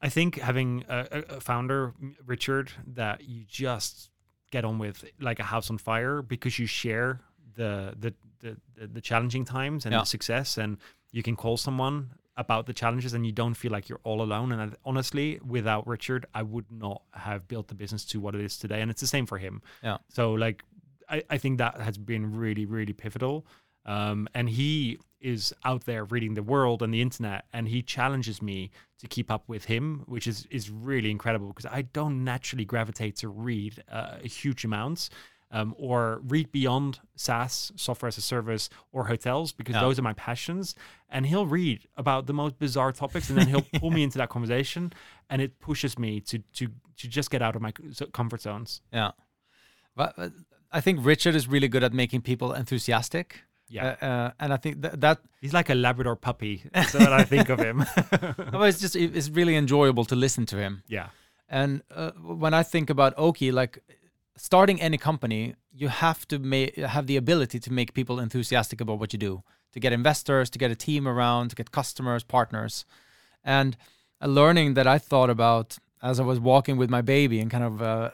I 0.00 0.08
think 0.08 0.38
having 0.40 0.84
a, 0.88 1.06
a- 1.36 1.40
founder, 1.40 1.92
Richard, 2.26 2.70
that 2.94 3.22
you 3.28 3.44
just 3.48 4.10
get 4.50 4.64
on 4.64 4.78
with 4.78 5.04
like 5.20 5.38
a 5.40 5.44
house 5.44 5.70
on 5.70 5.78
fire 5.78 6.22
because 6.22 6.58
you 6.58 6.66
share 6.66 7.20
the 7.54 7.94
the 7.98 8.14
the, 8.40 8.56
the, 8.76 8.86
the 8.86 9.00
challenging 9.00 9.44
times 9.44 9.84
and 9.86 9.92
Yeah. 9.92 10.00
the 10.00 10.06
success, 10.06 10.58
and 10.58 10.78
you 11.10 11.22
can 11.22 11.36
call 11.36 11.56
someone 11.56 12.10
about 12.36 12.66
the 12.66 12.72
challenges, 12.72 13.14
and 13.14 13.26
you 13.26 13.32
don't 13.32 13.54
feel 13.54 13.72
like 13.72 13.88
you're 13.88 14.00
all 14.04 14.22
alone. 14.22 14.52
And 14.52 14.62
I, 14.62 14.76
honestly, 14.84 15.40
without 15.44 15.86
Richard, 15.86 16.26
I 16.34 16.42
would 16.42 16.70
not 16.70 17.02
have 17.12 17.48
built 17.48 17.68
the 17.68 17.74
business 17.74 18.04
to 18.06 18.20
what 18.20 18.34
it 18.34 18.40
is 18.40 18.58
today, 18.58 18.80
and 18.80 18.90
it's 18.90 19.00
the 19.00 19.08
same 19.08 19.26
for 19.26 19.38
him. 19.38 19.60
Yeah. 19.82 19.98
So 20.08 20.32
like, 20.32 20.62
I, 21.08 21.22
I 21.30 21.38
think 21.38 21.58
that 21.58 21.80
has 21.80 21.98
been 21.98 22.36
really 22.36 22.66
really 22.66 22.92
pivotal. 22.92 23.46
Um, 23.86 24.28
and 24.34 24.50
he 24.50 24.98
is 25.20 25.52
out 25.64 25.84
there 25.84 26.04
reading 26.04 26.34
the 26.34 26.42
world 26.42 26.82
and 26.82 26.92
the 26.92 27.00
internet, 27.00 27.46
and 27.52 27.66
he 27.66 27.82
challenges 27.82 28.40
me 28.40 28.70
to 28.98 29.08
keep 29.08 29.30
up 29.30 29.48
with 29.48 29.64
him, 29.64 30.04
which 30.06 30.26
is 30.26 30.46
is 30.50 30.70
really 30.70 31.10
incredible 31.10 31.48
because 31.48 31.66
I 31.66 31.82
don't 31.82 32.22
naturally 32.22 32.64
gravitate 32.64 33.16
to 33.16 33.28
read 33.28 33.82
uh, 33.90 34.18
huge 34.18 34.64
amounts. 34.64 35.10
Um, 35.50 35.74
or 35.78 36.20
read 36.26 36.52
beyond 36.52 37.00
SaaS, 37.16 37.72
software 37.74 38.08
as 38.08 38.18
a 38.18 38.20
service, 38.20 38.68
or 38.92 39.04
hotels 39.06 39.50
because 39.52 39.74
Yeah. 39.76 39.80
those 39.80 39.98
are 39.98 40.02
my 40.02 40.12
passions. 40.12 40.74
And 41.08 41.24
he'll 41.24 41.46
read 41.46 41.88
about 41.96 42.26
the 42.26 42.34
most 42.34 42.58
bizarre 42.58 42.92
topics, 42.92 43.30
and 43.30 43.38
then 43.38 43.46
he'll 43.48 43.62
pull 43.80 43.90
me 43.90 44.02
into 44.06 44.18
that 44.18 44.28
conversation, 44.28 44.92
and 45.30 45.40
it 45.40 45.58
pushes 45.58 45.98
me 45.98 46.20
to 46.20 46.38
to 46.58 46.68
to 46.98 47.08
just 47.08 47.30
get 47.30 47.40
out 47.40 47.56
of 47.56 47.62
my 47.62 47.72
comfort 48.12 48.42
zones. 48.42 48.82
Yeah. 48.92 49.12
But 49.96 50.14
I 50.70 50.80
think 50.82 51.00
Richard 51.04 51.34
is 51.34 51.48
really 51.48 51.68
good 51.68 51.82
at 51.82 51.92
making 51.94 52.22
people 52.22 52.52
enthusiastic. 52.52 53.40
Yeah. 53.70 53.96
Uh, 54.02 54.04
uh, 54.06 54.30
and 54.40 54.52
I 54.52 54.56
think 54.58 54.82
that, 54.82 55.00
that 55.00 55.18
He's 55.40 55.52
like 55.52 55.70
a 55.70 55.74
Labrador 55.74 56.16
puppy. 56.16 56.62
That's 56.72 56.94
what 56.94 57.12
I 57.12 57.24
think 57.24 57.48
of 57.48 57.58
him. 57.58 57.78
well, 58.52 58.64
it's 58.64 58.80
just 58.80 58.96
it's 58.96 59.30
really 59.30 59.56
enjoyable 59.56 60.04
to 60.06 60.14
listen 60.16 60.46
to 60.46 60.56
him. 60.56 60.82
yeah. 60.88 61.08
And 61.50 61.82
uh, 61.94 62.10
when 62.42 62.52
I 62.52 62.62
think 62.62 62.90
about 62.90 63.16
Oaky, 63.16 63.50
like 63.52 63.82
starting 64.38 64.80
any 64.80 64.98
company, 64.98 65.54
you 65.72 65.88
have 65.88 66.26
to 66.28 66.38
ma- 66.38 66.86
have 66.86 67.06
the 67.06 67.16
ability 67.16 67.58
to 67.60 67.72
make 67.72 67.92
people 67.94 68.18
enthusiastic 68.20 68.80
about 68.80 68.98
what 68.98 69.12
you 69.12 69.18
do, 69.18 69.42
to 69.72 69.80
get 69.80 69.92
investors, 69.92 70.48
to 70.50 70.58
get 70.58 70.70
a 70.70 70.76
team 70.76 71.06
around, 71.06 71.50
to 71.50 71.56
get 71.56 71.70
customers, 71.70 72.24
partners. 72.24 72.84
And 73.44 73.76
a 74.20 74.28
learning 74.28 74.74
that 74.74 74.86
I 74.86 74.98
thought 74.98 75.30
about 75.30 75.78
as 76.02 76.20
I 76.20 76.22
was 76.22 76.38
walking 76.38 76.76
with 76.76 76.90
my 76.90 77.02
baby 77.02 77.40
and 77.40 77.50
kind 77.50 77.64
of 77.64 77.82
uh, 77.82 78.10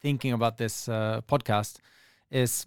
thinking 0.00 0.32
about 0.32 0.58
this 0.58 0.88
uh, 0.88 1.22
podcast 1.26 1.78
is 2.30 2.64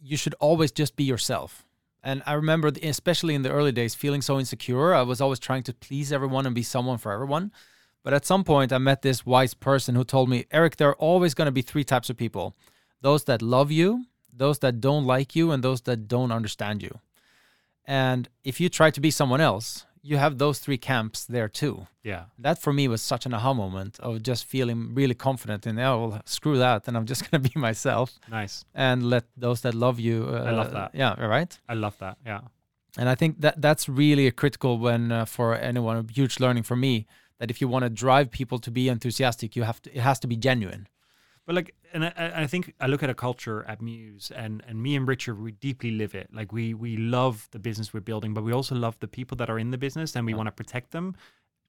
you 0.00 0.16
should 0.16 0.34
always 0.34 0.70
just 0.70 0.96
be 0.96 1.04
yourself. 1.04 1.64
And 2.02 2.22
I 2.26 2.34
remember, 2.34 2.70
especially 2.82 3.34
in 3.34 3.42
the 3.42 3.50
early 3.50 3.72
days, 3.72 3.94
feeling 3.94 4.20
so 4.20 4.38
insecure. 4.38 4.94
I 4.94 5.02
was 5.02 5.20
always 5.20 5.38
trying 5.38 5.62
to 5.64 5.72
please 5.72 6.12
everyone 6.12 6.44
and 6.46 6.54
be 6.54 6.62
someone 6.62 6.98
for 6.98 7.12
everyone. 7.12 7.50
But 8.04 8.12
at 8.12 8.26
some 8.26 8.44
point, 8.44 8.72
I 8.72 8.78
met 8.78 9.02
this 9.02 9.26
wise 9.26 9.54
person 9.54 9.94
who 9.96 10.04
told 10.04 10.28
me, 10.28 10.44
Erik, 10.52 10.76
there 10.76 10.90
are 10.90 10.96
always 10.96 11.34
going 11.34 11.46
to 11.46 11.52
be 11.52 11.62
three 11.62 11.84
types 11.84 12.10
of 12.10 12.16
people 12.16 12.54
those 13.00 13.24
that 13.24 13.42
love 13.42 13.70
you, 13.72 14.04
those 14.32 14.58
that 14.60 14.80
don't 14.80 15.04
like 15.04 15.34
you, 15.34 15.50
and 15.50 15.62
those 15.64 15.80
that 15.82 16.06
don't 16.08 16.30
understand 16.32 16.82
you. 16.82 17.00
And 17.86 18.28
if 18.44 18.60
you 18.60 18.68
try 18.68 18.90
to 18.90 19.00
be 19.00 19.10
someone 19.10 19.40
else, 19.40 19.84
you 20.02 20.16
have 20.18 20.38
those 20.38 20.58
three 20.58 20.76
camps 20.78 21.24
there 21.24 21.48
too. 21.48 21.86
Yeah. 22.02 22.24
That 22.38 22.58
for 22.58 22.72
me 22.72 22.88
was 22.88 23.00
such 23.02 23.24
an 23.26 23.34
aha 23.34 23.54
moment 23.54 23.98
of 24.00 24.22
just 24.22 24.44
feeling 24.44 24.94
really 24.94 25.14
confident 25.14 25.66
in, 25.66 25.78
oh, 25.78 26.08
well, 26.08 26.22
screw 26.26 26.58
that. 26.58 26.86
And 26.86 26.96
I'm 26.96 27.06
just 27.06 27.30
going 27.30 27.42
to 27.42 27.50
be 27.50 27.58
myself 27.68 28.12
Nice. 28.30 28.64
and 28.74 29.02
let 29.08 29.24
those 29.36 29.62
that 29.62 29.74
love 29.74 29.98
you. 29.98 30.28
Uh, 30.30 30.44
I 30.44 30.50
love 30.50 30.72
that. 30.72 30.90
Yeah, 30.94 31.14
right. 31.24 31.58
I 31.68 31.74
love 31.74 31.96
that. 31.98 32.18
Yeah. 32.24 32.40
And 32.98 33.08
I 33.08 33.14
think 33.14 33.40
that 33.40 33.60
that's 33.60 33.88
really 33.88 34.26
a 34.26 34.32
critical 34.32 34.78
when 34.78 35.10
uh, 35.10 35.24
for 35.24 35.56
anyone 35.56 35.96
a 35.96 36.12
huge 36.12 36.38
learning 36.38 36.62
for 36.64 36.76
me 36.76 37.06
that 37.38 37.50
if 37.50 37.60
you 37.60 37.68
want 37.68 37.84
to 37.84 37.90
drive 37.90 38.30
people 38.30 38.58
to 38.60 38.70
be 38.70 38.88
enthusiastic, 38.88 39.56
you 39.56 39.62
have 39.64 39.80
to 39.82 39.90
it 39.96 40.00
has 40.00 40.18
to 40.20 40.26
be 40.26 40.36
genuine. 40.36 40.88
But 41.46 41.54
like, 41.56 41.74
and 41.92 42.06
I, 42.06 42.32
I 42.36 42.46
think 42.46 42.72
I 42.80 42.86
look 42.86 43.02
at 43.02 43.10
a 43.10 43.14
culture 43.14 43.64
at 43.68 43.82
Mews, 43.82 44.32
and 44.34 44.62
and 44.66 44.82
me 44.82 44.96
and 44.96 45.06
Richard, 45.06 45.38
we 45.40 45.52
deeply 45.52 45.90
live 45.90 46.14
it. 46.14 46.28
Like 46.32 46.52
we 46.52 46.72
we 46.74 46.96
love 46.96 47.48
the 47.50 47.58
business 47.58 47.92
we're 47.92 48.00
building, 48.00 48.32
but 48.34 48.44
we 48.44 48.52
also 48.52 48.74
love 48.74 48.98
the 49.00 49.08
people 49.08 49.36
that 49.36 49.50
are 49.50 49.58
in 49.58 49.70
the 49.70 49.78
business, 49.78 50.16
and 50.16 50.24
we 50.26 50.32
Yeah. 50.32 50.38
want 50.38 50.46
to 50.48 50.52
protect 50.52 50.90
them. 50.92 51.16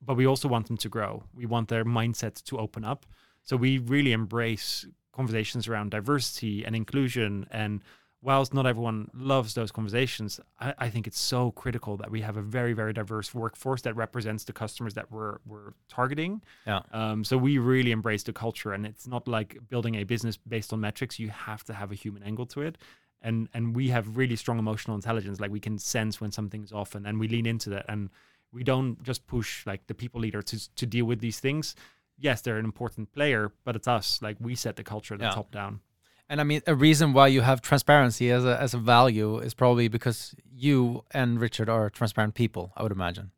But 0.01 0.15
we 0.15 0.25
also 0.25 0.47
want 0.47 0.67
them 0.67 0.77
to 0.77 0.89
grow. 0.89 1.23
We 1.33 1.45
want 1.45 1.67
their 1.67 1.83
mindset 1.85 2.43
to 2.45 2.57
open 2.59 2.85
up. 2.85 3.05
So 3.43 3.57
we 3.57 3.77
really 3.77 4.11
embrace 4.11 4.85
conversations 5.11 5.67
around 5.67 5.91
diversity 5.91 6.65
and 6.65 6.75
inclusion. 6.75 7.47
And 7.51 7.81
whilst 8.25 8.53
not 8.53 8.65
everyone 8.65 9.09
loves 9.13 9.53
those 9.53 9.71
conversations, 9.71 10.39
I, 10.59 10.73
I 10.85 10.89
think 10.89 11.05
it's 11.07 11.19
so 11.19 11.51
critical 11.51 11.95
that 11.97 12.09
we 12.15 12.21
have 12.21 12.37
a 12.37 12.41
very 12.41 12.73
very 12.73 12.93
diverse 13.01 13.29
workforce 13.33 13.81
that 13.83 13.95
represents 13.95 14.43
the 14.45 14.53
customers 14.53 14.93
that 14.95 15.07
we're 15.11 15.37
we're 15.45 15.73
targeting. 15.87 16.41
Yeah. 16.65 16.81
Um, 16.91 17.23
so 17.23 17.37
we 17.37 17.57
really 17.59 17.91
embrace 17.91 18.23
the 18.23 18.33
culture, 18.33 18.73
and 18.73 18.85
it's 18.85 19.07
not 19.07 19.27
like 19.27 19.57
building 19.69 19.95
a 19.95 20.03
business 20.03 20.35
based 20.37 20.73
on 20.73 20.79
metrics. 20.81 21.19
You 21.19 21.29
have 21.29 21.63
to 21.65 21.73
have 21.73 21.91
a 21.91 21.95
human 21.95 22.23
angle 22.23 22.47
to 22.47 22.61
it, 22.61 22.77
and 23.21 23.47
and 23.53 23.75
we 23.75 23.89
have 23.89 24.17
really 24.17 24.35
strong 24.35 24.57
emotional 24.59 24.95
intelligence. 24.95 25.39
Like 25.39 25.51
we 25.51 25.59
can 25.59 25.77
sense 25.77 26.19
when 26.21 26.31
something's 26.31 26.71
off, 26.71 26.95
and 26.95 27.05
then 27.05 27.19
we 27.19 27.27
lean 27.27 27.45
into 27.45 27.69
that, 27.71 27.85
and 27.87 28.09
we 28.51 28.63
don't 28.63 29.01
just 29.03 29.27
push 29.27 29.65
like 29.67 29.85
the 29.87 29.93
people 29.93 30.19
leader 30.21 30.41
to 30.41 30.75
to 30.75 30.85
deal 30.85 31.05
with 31.05 31.19
these 31.19 31.39
things. 31.39 31.75
Yes, 32.17 32.41
they're 32.41 32.57
an 32.57 32.65
important 32.65 33.11
player, 33.11 33.51
but 33.65 33.75
it's 33.75 33.87
us. 33.89 34.21
Like 34.21 34.37
we 34.39 34.55
set 34.55 34.75
the 34.77 34.83
culture, 34.83 35.13
at 35.15 35.19
the 35.19 35.25
Yeah. 35.27 35.31
top 35.41 35.51
down. 35.51 35.81
And 36.29 36.41
I 36.41 36.43
mean, 36.43 36.61
a 36.65 36.73
reason 36.73 37.13
why 37.13 37.27
you 37.27 37.41
have 37.41 37.61
transparency 37.61 38.31
as 38.31 38.45
a 38.45 38.59
as 38.59 38.73
a 38.73 38.77
value 38.77 39.37
is 39.37 39.53
probably 39.53 39.87
because 39.87 40.33
you 40.51 41.03
and 41.11 41.39
Richard 41.39 41.69
are 41.69 41.89
transparent 41.89 42.33
people. 42.33 42.71
I 42.75 42.83
would 42.83 42.91
imagine. 42.91 43.31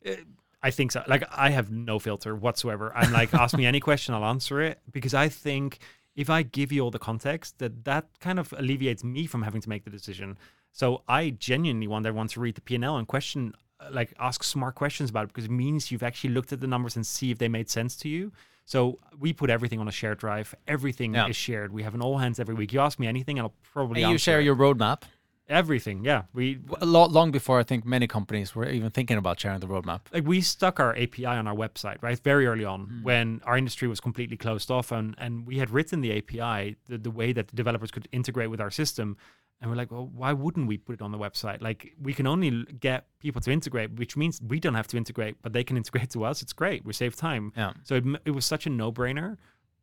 I 0.64 0.72
think 0.72 0.92
so. 0.92 1.04
Like 1.08 1.24
I 1.32 1.50
have 1.50 1.70
no 1.72 2.00
filter 2.00 2.36
whatsoever. 2.36 2.92
I'm 2.96 3.12
like, 3.12 3.34
ask 3.34 3.56
me 3.58 3.66
any 3.66 3.80
question, 3.80 4.14
I'll 4.16 4.26
answer 4.26 4.62
it 4.62 4.80
because 4.92 5.14
I 5.14 5.30
think 5.30 5.80
if 6.16 6.30
I 6.30 6.42
give 6.42 6.72
you 6.72 6.82
all 6.82 6.92
the 6.92 7.00
context, 7.00 7.60
that 7.60 7.86
that 7.86 8.06
kind 8.20 8.40
of 8.40 8.54
alleviates 8.58 9.04
me 9.04 9.28
from 9.28 9.44
having 9.44 9.62
to 9.62 9.70
make 9.70 9.84
the 9.84 9.92
decision. 9.92 10.38
So 10.72 11.04
I 11.08 11.30
genuinely 11.30 11.88
want 11.88 12.06
everyone 12.06 12.28
to 12.30 12.40
read 12.40 12.56
the 12.56 12.62
P 12.62 12.76
and 12.76 12.84
L 12.84 12.98
and 12.98 13.08
question, 13.08 13.54
uh, 13.80 13.90
like, 13.92 14.14
ask 14.20 14.44
smart 14.44 14.76
questions 14.76 15.10
about 15.10 15.26
it 15.26 15.28
because 15.28 15.46
it 15.46 15.52
means 15.52 15.92
you've 15.92 16.04
actually 16.04 16.32
looked 16.32 16.52
at 16.52 16.60
the 16.60 16.68
numbers 16.68 16.96
and 16.96 17.06
see 17.06 17.32
if 17.32 17.38
they 17.38 17.48
made 17.48 17.70
sense 17.70 17.96
to 17.98 18.10
you. 18.10 18.32
So 18.68 19.00
we 19.18 19.32
put 19.32 19.50
everything 19.50 19.80
on 19.80 19.88
a 19.88 19.92
shared 19.94 20.18
drive. 20.20 20.54
Everything 20.68 21.14
Yeah. 21.16 21.28
is 21.30 21.38
shared. 21.38 21.72
We 21.72 21.84
have 21.84 21.96
an 21.96 22.02
all 22.02 22.18
hands 22.18 22.38
every 22.38 22.54
week. 22.54 22.74
You 22.74 22.82
ask 22.82 23.00
me 23.00 23.08
anything, 23.08 23.40
and 23.40 23.46
I'll 23.46 23.54
probably 23.74 24.04
And 24.04 24.12
you 24.12 24.18
share 24.18 24.42
it. 24.42 24.44
your 24.44 24.56
roadmap. 24.56 25.04
everything. 25.50 26.04
Yeah, 26.04 26.24
we 26.34 26.60
A 26.82 26.86
lot 26.86 27.10
long 27.14 27.32
before 27.32 27.58
I 27.58 27.64
think 27.64 27.86
many 27.86 28.06
companies 28.06 28.54
were 28.54 28.68
even 28.68 28.90
thinking 28.92 29.18
about 29.18 29.40
sharing 29.40 29.62
the 29.62 29.68
roadmap. 29.68 30.02
like 30.12 30.26
we 30.28 30.42
stuck 30.42 30.78
our 30.82 30.94
API 30.98 31.26
on 31.42 31.48
our 31.48 31.56
website, 31.56 31.96
right? 32.02 32.20
Very 32.22 32.46
early 32.46 32.66
on 32.66 32.82
Hmm. 32.88 33.04
when 33.04 33.42
our 33.46 33.58
industry 33.58 33.88
was 33.88 34.02
completely 34.02 34.36
closed 34.36 34.70
off 34.70 34.92
and, 34.92 35.16
and 35.18 35.48
we 35.48 35.60
had 35.60 35.70
written 35.70 36.02
the 36.02 36.12
API, 36.18 36.76
the, 36.90 36.98
the 36.98 37.10
way 37.12 37.32
that 37.32 37.48
the 37.48 37.56
developers 37.56 37.92
could 37.92 38.10
integrate 38.12 38.50
with 38.50 38.60
our 38.60 38.70
system. 38.70 39.16
And 39.60 39.72
we're 39.72 39.78
like, 39.78 39.92
well, 39.92 40.08
why 40.14 40.34
wouldn't 40.34 40.68
we 40.68 40.78
put 40.78 40.94
it 40.94 41.02
on 41.02 41.12
the 41.12 41.18
website? 41.18 41.62
Like 41.62 41.94
we 42.02 42.14
can 42.14 42.28
only 42.28 42.64
get 42.80 43.08
people 43.20 43.42
to 43.42 43.52
integrate, 43.52 43.94
which 43.94 44.16
means 44.16 44.40
we 44.42 44.60
don't 44.60 44.76
have 44.76 44.88
to 44.88 44.98
integrate, 44.98 45.42
but 45.42 45.54
they 45.54 45.64
can 45.64 45.78
integrate 45.78 46.10
to 46.16 46.26
us. 46.26 46.42
It's 46.42 46.54
great. 46.54 46.86
We 46.86 46.94
save 46.94 47.16
time. 47.16 47.54
Yeah. 47.58 47.74
So 47.84 47.96
it, 47.96 48.04
it 48.26 48.32
was 48.32 48.46
such 48.46 48.68
a 48.68 48.70
no-brainer. 48.70 49.38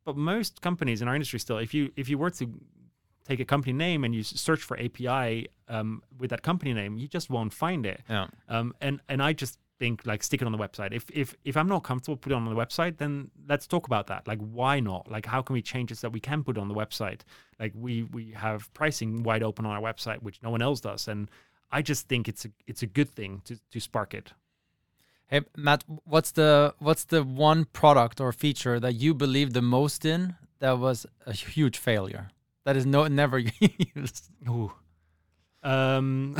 But 0.04 0.16
most 0.16 0.60
companies 0.60 1.02
in 1.02 1.08
our 1.08 1.14
industry 1.14 1.40
still, 1.40 1.58
if 1.58 1.72
you 1.72 1.90
if 1.96 2.08
you 2.10 2.18
were 2.18 2.30
to 2.30 2.60
take 3.26 3.40
a 3.40 3.44
company 3.44 3.72
name 3.72 4.04
and 4.04 4.14
you 4.14 4.22
search 4.22 4.60
for 4.60 4.78
API 4.78 5.48
um, 5.68 6.02
with 6.18 6.30
that 6.30 6.42
company 6.42 6.74
name, 6.74 6.98
you 6.98 7.08
just 7.08 7.30
won't 7.30 7.54
find 7.54 7.86
it. 7.86 8.02
Yeah. 8.08 8.26
Um, 8.48 8.74
and 8.80 9.00
and 9.08 9.22
I 9.22 9.32
just 9.32 9.58
think 9.84 10.06
like 10.06 10.22
stick 10.22 10.40
it 10.40 10.46
on 10.46 10.52
the 10.52 10.62
website. 10.66 10.92
If 10.92 11.04
if 11.10 11.36
if 11.44 11.56
I'm 11.60 11.68
not 11.68 11.82
comfortable 11.90 12.16
putting 12.16 12.38
it 12.38 12.40
on 12.40 12.54
the 12.54 12.62
website, 12.64 12.96
then 12.96 13.30
let's 13.50 13.66
talk 13.66 13.86
about 13.86 14.06
that. 14.06 14.26
Like 14.26 14.40
why 14.58 14.80
not? 14.80 15.10
Like 15.10 15.26
how 15.26 15.42
can 15.42 15.54
we 15.58 15.62
change 15.72 15.92
it 15.92 15.96
so 15.98 16.06
that 16.06 16.12
we 16.12 16.20
can 16.20 16.42
put 16.42 16.56
it 16.56 16.60
on 16.60 16.68
the 16.68 16.78
website? 16.82 17.20
Like 17.60 17.72
we 17.84 18.04
we 18.16 18.24
have 18.46 18.72
pricing 18.72 19.22
wide 19.22 19.42
open 19.42 19.66
on 19.66 19.72
our 19.76 19.82
website, 19.90 20.22
which 20.22 20.38
no 20.42 20.50
one 20.50 20.62
else 20.62 20.80
does. 20.80 21.08
And 21.08 21.30
I 21.70 21.82
just 21.82 22.08
think 22.08 22.28
it's 22.28 22.44
a 22.46 22.50
it's 22.66 22.82
a 22.82 22.86
good 22.98 23.10
thing 23.10 23.42
to 23.44 23.58
to 23.72 23.80
spark 23.80 24.14
it. 24.14 24.32
Hey 25.26 25.40
Matt, 25.56 25.84
what's 26.04 26.32
the 26.32 26.74
what's 26.78 27.04
the 27.04 27.22
one 27.22 27.66
product 27.80 28.20
or 28.20 28.32
feature 28.32 28.80
that 28.80 28.94
you 28.94 29.12
believe 29.14 29.52
the 29.52 29.66
most 29.78 30.04
in 30.04 30.36
that 30.60 30.78
was 30.78 31.06
a 31.26 31.32
huge 31.32 31.76
failure? 31.76 32.28
That 32.64 32.76
is 32.76 32.86
no 32.86 33.06
never 33.08 33.38
used. 33.94 34.30
Ooh. 34.48 34.72
Um, 35.62 36.36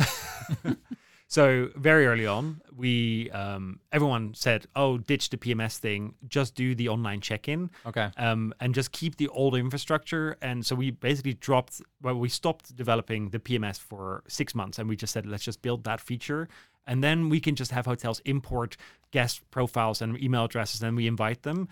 so 1.35 1.69
very 1.75 2.05
early 2.07 2.25
on, 2.25 2.61
we 2.73 3.29
um, 3.31 3.79
everyone 3.91 4.33
said, 4.33 4.67
"Oh, 4.73 4.97
ditch 4.97 5.25
the 5.31 5.37
PMS 5.37 5.77
thing. 5.85 6.15
Just 6.29 6.55
do 6.55 6.67
the 6.81 6.87
online 6.95 7.19
check-in, 7.19 7.61
Okay. 7.85 8.09
um, 8.15 8.53
and 8.61 8.73
just 8.73 8.89
keep 8.93 9.17
the 9.17 9.27
old 9.39 9.53
infrastructure." 9.55 10.37
And 10.41 10.65
so 10.65 10.75
we 10.75 10.91
basically 10.91 11.33
dropped. 11.33 11.81
Well, 12.01 12.17
we 12.25 12.29
stopped 12.29 12.73
developing 12.83 13.21
the 13.35 13.39
PMS 13.39 13.77
for 13.89 14.23
six 14.29 14.55
months, 14.55 14.79
and 14.79 14.87
we 14.87 14.95
just 14.95 15.11
said, 15.11 15.25
"Let's 15.25 15.43
just 15.43 15.61
build 15.61 15.83
that 15.83 15.99
feature." 15.99 16.47
And 16.87 17.03
then 17.03 17.29
we 17.29 17.39
can 17.45 17.55
just 17.55 17.71
have 17.71 17.85
hotels 17.85 18.21
import 18.23 18.77
guest 19.11 19.41
profiles 19.51 20.01
and 20.01 20.17
email 20.25 20.45
addresses, 20.45 20.81
and 20.83 20.95
we 20.95 21.05
invite 21.05 21.41
them 21.43 21.67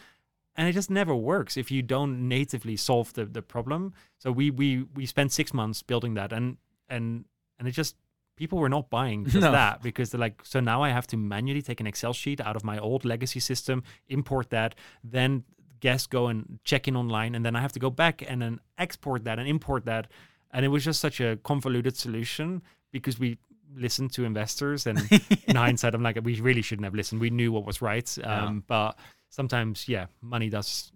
and 0.55 0.67
it 0.67 0.73
just 0.73 0.91
never 0.91 1.15
works 1.15 1.57
if 1.57 1.71
you 1.71 1.81
don't 1.81 2.27
natively 2.27 2.77
solve 2.77 3.11
the, 3.13 3.25
the 3.25 3.41
problem 3.41 3.91
so 4.19 4.31
we 4.31 4.51
we 4.51 4.85
we 4.93 5.03
spent 5.05 5.31
six 5.31 5.51
months 5.51 5.81
building 5.81 6.13
that 6.13 6.31
and 6.31 6.57
and 6.89 7.25
and 7.57 7.67
it 7.67 7.71
just 7.71 7.95
people 8.35 8.57
were 8.59 8.69
not 8.69 8.89
buying 8.89 9.25
just 9.35 9.35
No. 9.41 9.51
that 9.51 9.81
because 9.81 10.09
they're 10.11 10.19
like 10.21 10.41
so 10.43 10.59
now 10.59 10.81
i 10.83 10.89
have 10.89 11.07
to 11.07 11.17
manually 11.17 11.61
take 11.61 11.79
an 11.79 11.87
excel 11.87 12.13
sheet 12.13 12.39
out 12.41 12.55
of 12.55 12.63
my 12.63 12.77
old 12.79 13.05
legacy 13.05 13.39
system 13.39 13.83
import 14.07 14.49
that 14.51 14.75
then 15.03 15.43
guests 15.79 16.07
go 16.07 16.27
and 16.27 16.59
check 16.63 16.87
in 16.87 16.95
online 16.95 17.35
and 17.35 17.45
then 17.45 17.55
i 17.55 17.61
have 17.61 17.73
to 17.73 17.79
go 17.79 17.89
back 17.89 18.23
and 18.27 18.41
then 18.41 18.59
export 18.77 19.23
that 19.25 19.37
and 19.39 19.47
import 19.47 19.85
that 19.85 20.07
and 20.51 20.63
it 20.65 20.69
was 20.69 20.83
just 20.85 20.99
such 21.01 21.19
a 21.19 21.37
convoluted 21.43 21.97
solution 21.97 22.61
because 22.91 23.19
we 23.19 23.37
listened 23.75 24.13
to 24.13 24.23
investors 24.23 24.87
and 24.87 24.99
in 25.47 25.55
hindsight 25.55 25.93
i'm 25.93 26.01
like 26.03 26.17
we 26.23 26.39
really 26.39 26.61
shouldn't 26.61 26.85
have 26.85 26.95
listened 26.95 27.19
we 27.19 27.29
knew 27.29 27.51
what 27.51 27.65
was 27.65 27.81
right 27.81 28.17
Yeah. 28.17 28.45
um, 28.45 28.63
but 28.67 28.97
sometimes 29.29 29.89
yeah 29.89 30.05
money 30.21 30.49
does 30.49 30.91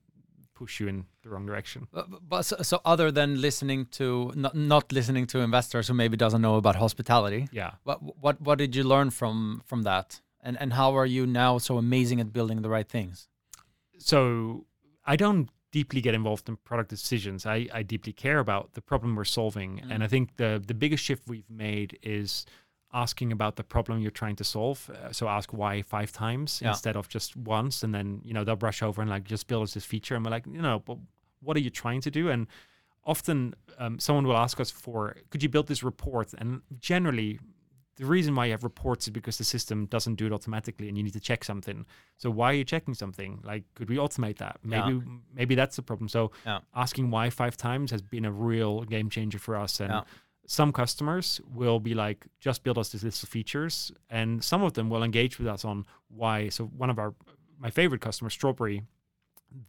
push 0.60 0.74
you 0.80 0.88
in 0.93 0.98
the 1.24 1.30
wrong 1.32 1.46
direction. 1.52 1.80
Uh, 1.93 2.04
but, 2.12 2.22
but 2.32 2.41
so, 2.50 2.56
so 2.72 2.76
other 2.93 3.10
than 3.17 3.30
listening 3.48 3.82
to 4.00 4.08
not, 4.43 4.54
not 4.56 4.86
listening 4.98 5.26
to 5.34 5.39
investors 5.50 5.88
who 5.88 5.93
maybe 6.04 6.17
doesn't 6.26 6.41
know 6.48 6.56
about 6.63 6.76
hospitality, 6.86 7.41
yeah. 7.52 7.72
what 7.88 7.98
what 8.24 8.36
what 8.48 8.58
did 8.63 8.72
you 8.78 8.84
learn 8.93 9.10
from 9.20 9.36
from 9.70 9.84
that? 9.91 10.08
And 10.46 10.56
and 10.62 10.70
how 10.74 10.89
are 11.00 11.10
you 11.15 11.24
now 11.43 11.52
so 11.67 11.74
amazing 11.86 12.17
at 12.24 12.30
building 12.38 12.62
the 12.65 12.72
right 12.78 12.89
things? 12.98 13.28
so 13.98 14.65
i 15.06 15.15
don't 15.15 15.50
deeply 15.72 16.02
get 16.02 16.13
involved 16.13 16.48
in 16.48 16.56
product 16.70 16.89
decisions. 16.89 17.46
I, 17.46 17.67
I 17.74 17.84
deeply 17.84 18.13
care 18.13 18.39
about 18.39 18.74
the 18.74 18.82
problem 18.82 19.15
we're 19.15 19.26
solving. 19.26 19.82
And 19.91 20.02
mm. 20.02 20.06
i 20.06 20.08
think 20.08 20.38
the 20.38 20.63
the 20.65 20.74
biggest 20.74 21.04
shift 21.04 21.24
we've 21.28 21.50
made 21.50 22.00
is 22.02 22.46
asking 22.93 23.32
about 23.32 23.56
the 23.58 23.63
problem 23.63 24.00
you're 24.00 24.12
trying 24.12 24.36
to 24.36 24.43
solve 24.43 24.89
uh, 24.89 25.12
so 25.12 25.28
ask 25.28 25.52
why 25.54 25.82
five 25.82 26.12
times 26.12 26.62
Yeah. 26.62 26.69
instead 26.69 26.95
of 26.95 27.10
just 27.10 27.36
once 27.36 27.84
and 27.84 27.93
then 27.93 28.21
you 28.23 28.34
know 28.34 28.43
they'll 28.43 28.56
brush 28.56 28.82
over 28.82 29.02
and 29.02 29.10
like 29.10 29.23
just 29.26 29.47
build 29.47 29.63
us 29.63 29.73
this 29.73 29.86
feature 29.86 30.15
and 30.15 30.23
we're 30.26 30.32
like 30.32 30.45
you 30.47 30.62
know 30.62 30.80
but 30.86 30.97
what 31.41 31.58
are 31.58 31.60
you 31.60 31.69
trying 31.69 32.02
to 32.02 32.12
do 32.12 32.30
and 32.30 32.47
often 33.04 33.54
um, 33.78 34.00
someone 34.00 34.26
will 34.26 34.38
ask 34.38 34.60
us 34.60 34.71
for 34.71 35.15
could 35.30 35.43
you 35.43 35.50
build 35.50 35.67
this 35.67 35.84
report 35.84 36.34
and 36.38 36.62
generally 36.80 37.39
the 37.97 38.06
reason 38.06 38.36
why 38.36 38.45
you 38.45 38.52
have 38.52 38.63
reports 38.63 39.08
is 39.08 39.10
because 39.12 39.38
the 39.39 39.43
system 39.43 39.86
doesn't 39.88 40.15
do 40.15 40.28
it 40.28 40.32
automatically 40.32 40.88
and 40.88 40.97
you 40.97 41.04
need 41.04 41.13
to 41.13 41.19
check 41.19 41.43
something 41.43 41.86
so 42.17 42.30
why 42.30 42.52
are 42.52 42.54
you 42.54 42.63
checking 42.63 42.93
something 42.93 43.39
like 43.43 43.63
could 43.76 43.89
we 43.89 43.97
automate 43.97 44.38
that 44.38 44.58
Yeah. 44.63 44.86
maybe 44.88 45.02
maybe 45.34 45.56
that's 45.56 45.76
the 45.76 45.82
problem 45.82 46.08
so 46.08 46.32
Yeah. 46.45 46.60
asking 46.76 47.10
why 47.12 47.30
five 47.30 47.58
times 47.58 47.91
has 47.91 48.02
been 48.02 48.23
a 48.26 48.32
real 48.32 48.84
game 48.84 49.10
changer 49.10 49.39
for 49.39 49.56
us 49.58 49.80
and. 49.82 50.04
Some 50.47 50.71
customers 50.71 51.41
will 51.53 51.79
be 51.79 51.93
like 51.93 52.25
just 52.39 52.63
build 52.63 52.77
us 52.77 52.89
this 52.89 53.03
list 53.03 53.21
of 53.21 53.29
features 53.29 53.91
and 54.10 54.41
some 54.43 54.63
of 54.63 54.73
them 54.73 54.89
will 54.89 55.03
engage 55.03 55.38
with 55.38 55.47
us 55.47 55.65
on 55.65 55.86
why. 56.07 56.49
So 56.49 56.65
one 56.65 56.89
of 56.89 56.97
our 56.97 57.13
my 57.60 57.69
favorite 57.69 58.01
customers 58.01 58.33
strawberry 58.33 58.83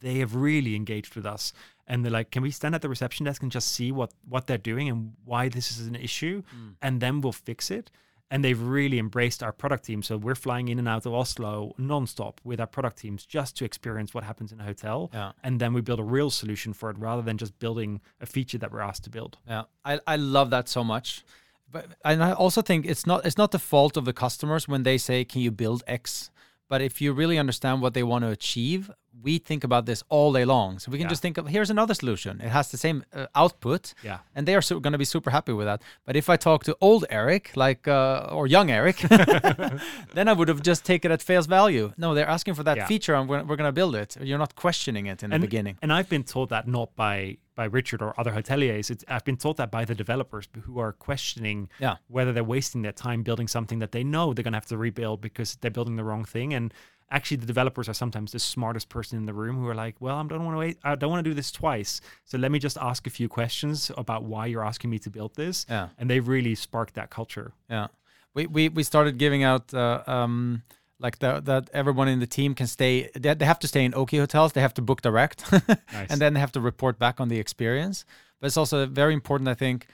they 0.01 0.19
have 0.19 0.35
really 0.35 0.75
engaged 0.75 1.15
with 1.15 1.25
us 1.25 1.53
and 1.87 2.03
they're 2.03 2.11
like 2.11 2.31
can 2.31 2.43
we 2.43 2.51
stand 2.51 2.75
at 2.75 2.81
the 2.81 2.89
reception 2.89 3.25
desk 3.25 3.43
and 3.43 3.51
just 3.51 3.67
see 3.67 3.91
what 3.91 4.13
what 4.27 4.47
they're 4.47 4.57
doing 4.57 4.87
and 4.87 5.13
why 5.25 5.49
this 5.49 5.69
is 5.69 5.85
an 5.85 5.95
issue? 5.95 6.43
Hmm. 6.49 6.69
And 6.81 7.01
then 7.01 7.21
we'll 7.21 7.33
fix 7.33 7.69
it 7.69 7.91
and 8.31 8.43
they've 8.43 8.61
really 8.61 8.99
embraced 8.99 9.41
our 9.41 9.51
product 9.51 9.85
team 9.85 10.01
so 10.03 10.17
we're 10.17 10.35
flying 10.35 10.67
in 10.67 10.77
and 10.79 10.87
out 10.87 11.05
of 11.05 11.13
oslo 11.13 11.73
nonstop 11.79 12.35
with 12.43 12.59
our 12.59 12.67
product 12.67 12.97
teams 12.97 13.25
just 13.25 13.55
to 13.57 13.65
experience 13.65 14.13
what 14.13 14.23
happens 14.23 14.51
in 14.51 14.59
a 14.59 14.63
hotel 14.63 15.09
Yeah. 15.13 15.31
and 15.43 15.59
then 15.59 15.73
we 15.73 15.81
build 15.81 15.99
a 15.99 16.03
real 16.03 16.29
solution 16.29 16.73
for 16.73 16.89
it 16.91 16.97
rather 16.99 17.21
than 17.21 17.37
just 17.37 17.57
building 17.59 18.01
a 18.21 18.25
feature 18.25 18.57
that 18.59 18.71
we're 18.71 18.81
asked 18.81 19.03
to 19.05 19.09
build 19.09 19.37
Yeah, 19.47 19.63
I, 19.83 19.99
I 20.07 20.15
love 20.15 20.49
that 20.51 20.69
so 20.69 20.83
much. 20.83 21.23
But 21.71 21.85
and 22.03 22.23
I 22.23 22.31
also 22.33 22.61
think 22.63 22.85
it's 22.87 23.05
not 23.05 23.25
it's 23.27 23.37
not 23.37 23.51
the 23.51 23.59
fault 23.59 23.95
of 23.97 24.05
the 24.05 24.13
customers 24.13 24.67
when 24.67 24.81
they 24.81 24.97
say, 24.97 25.23
"Can 25.23 25.41
you 25.41 25.51
build 25.51 25.83
X?" 25.85 26.31
But 26.67 26.81
if 26.81 26.99
you 26.99 27.13
really 27.13 27.37
understand 27.37 27.81
what 27.83 27.93
they 27.93 28.01
want 28.01 28.23
to 28.25 28.29
achieve, 28.31 28.89
we 29.21 29.37
think 29.37 29.63
about 29.63 29.85
this 29.85 30.03
all 30.09 30.31
day 30.33 30.45
long. 30.45 30.79
So 30.79 30.91
we 30.91 30.97
can 30.97 31.05
Yeah. 31.05 31.09
just 31.09 31.21
think 31.21 31.37
of 31.37 31.47
here's 31.47 31.69
another 31.69 31.93
solution. 31.93 32.39
It 32.41 32.49
has 32.49 32.69
the 32.71 32.77
same 32.77 33.03
uh, 33.13 33.25
output, 33.35 33.93
Yeah. 34.03 34.19
and 34.35 34.47
they 34.47 34.55
are 34.55 34.61
so, 34.61 34.79
going 34.79 34.93
to 34.93 34.97
be 34.97 35.05
super 35.05 35.29
happy 35.31 35.53
with 35.53 35.65
that. 35.67 35.81
But 36.05 36.15
if 36.15 36.29
I 36.29 36.37
talk 36.37 36.63
to 36.65 36.75
old 36.81 37.05
Erik, 37.09 37.51
like 37.55 37.87
uh, 37.87 38.27
or 38.31 38.47
young 38.47 38.69
Erik, 38.71 38.97
then 40.13 40.27
I 40.27 40.33
would 40.33 40.47
have 40.47 40.61
just 40.61 40.85
taken 40.85 41.11
it 41.11 41.15
at 41.15 41.21
face 41.21 41.45
value. 41.45 41.91
No, 41.97 42.13
they're 42.13 42.27
asking 42.29 42.53
for 42.55 42.63
that 42.63 42.77
Yeah. 42.77 42.85
feature, 42.87 43.15
and 43.15 43.27
we're, 43.29 43.43
we're 43.43 43.55
going 43.57 43.67
to 43.67 43.71
build 43.81 43.95
it. 43.95 44.17
You're 44.21 44.37
not 44.37 44.55
questioning 44.55 45.07
it 45.07 45.23
in 45.23 45.29
the 45.31 45.39
beginning. 45.39 45.77
And 45.81 45.91
I've 45.91 46.09
been 46.09 46.23
told 46.23 46.49
that 46.49 46.67
not 46.67 46.95
by 46.95 47.37
by 47.55 47.65
Richard 47.65 48.01
or 48.01 48.17
other 48.17 48.31
hoteliers. 48.31 48.89
It's, 48.89 49.03
I've 49.09 49.25
been 49.25 49.35
told 49.35 49.57
that 49.57 49.69
by 49.69 49.83
the 49.83 49.93
developers 49.93 50.47
who 50.61 50.79
are 50.79 50.93
questioning 50.93 51.67
Yeah. 51.79 51.95
whether 52.07 52.31
they're 52.31 52.41
wasting 52.57 52.83
their 52.83 52.93
time 52.93 53.21
building 53.21 53.49
something 53.49 53.79
that 53.79 53.91
they 53.91 54.01
know 54.01 54.33
they're 54.33 54.43
going 54.45 54.53
to 54.53 54.57
have 54.57 54.67
to 54.67 54.77
rebuild 54.77 55.19
because 55.19 55.57
they're 55.59 55.69
building 55.69 55.97
the 55.97 56.05
wrong 56.05 56.23
thing. 56.23 56.53
And 56.53 56.73
actually, 57.11 57.37
the 57.37 57.45
developers 57.45 57.89
are 57.89 57.93
sometimes 57.93 58.31
the 58.31 58.39
smartest 58.39 58.89
person 58.89 59.17
in 59.17 59.25
the 59.25 59.33
room 59.33 59.55
who 59.57 59.67
are 59.67 59.75
like, 59.75 59.95
"Well, 59.99 60.15
I 60.15 60.23
don't 60.23 60.43
want 60.45 60.55
to 60.55 60.59
wait. 60.59 60.77
I 60.83 60.95
don't 60.95 61.09
want 61.09 61.23
to 61.23 61.29
do 61.29 61.33
this 61.33 61.51
twice. 61.51 62.01
So 62.25 62.37
let 62.37 62.51
me 62.51 62.59
just 62.59 62.77
ask 62.77 63.07
a 63.07 63.09
few 63.09 63.27
questions 63.29 63.91
about 63.97 64.23
why 64.23 64.45
you're 64.47 64.65
asking 64.65 64.89
me 64.89 64.99
to 64.99 65.09
build 65.09 65.35
this." 65.35 65.65
Yeah. 65.69 65.89
And 65.97 66.09
they 66.09 66.19
really 66.19 66.55
sparked 66.55 66.93
that 66.95 67.09
culture. 67.09 67.53
Yeah, 67.69 67.87
we 68.33 68.47
we, 68.47 68.69
we 68.69 68.83
started 68.83 69.17
giving 69.17 69.43
out 69.43 69.73
uh, 69.73 70.03
um 70.07 70.63
like 71.01 71.19
the, 71.19 71.39
that 71.41 71.69
everyone 71.73 72.09
in 72.09 72.19
the 72.19 72.27
team 72.27 72.53
can 72.53 72.67
stay. 72.67 73.09
They, 73.15 73.33
they 73.33 73.45
have 73.45 73.59
to 73.59 73.67
stay 73.67 73.85
in 73.85 73.93
Oaky 73.93 74.19
hotels. 74.19 74.51
They 74.51 74.61
have 74.61 74.73
to 74.73 74.81
book 74.81 75.01
direct, 75.01 75.49
Nice. 75.51 76.09
and 76.09 76.19
then 76.19 76.33
they 76.33 76.39
have 76.41 76.51
to 76.51 76.59
report 76.61 76.99
back 76.99 77.19
on 77.21 77.29
the 77.29 77.39
experience. 77.39 78.05
But 78.39 78.47
it's 78.47 78.57
also 78.57 78.85
very 78.85 79.13
important, 79.13 79.47
I 79.47 79.53
think. 79.55 79.87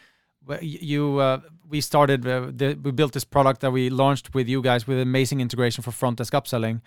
You 0.62 1.20
uh, 1.20 1.40
we 1.70 1.82
started 1.82 2.28
uh, 2.28 2.52
the, 2.56 2.78
we 2.84 2.92
built 2.92 3.14
this 3.14 3.24
product 3.24 3.62
that 3.62 3.72
we 3.72 3.90
launched 3.90 4.34
with 4.36 4.48
you 4.48 4.62
guys 4.62 4.86
with 4.88 5.00
amazing 5.00 5.42
integration 5.42 5.84
for 5.84 5.92
front 5.92 6.18
desk 6.18 6.34
upselling. 6.34 6.82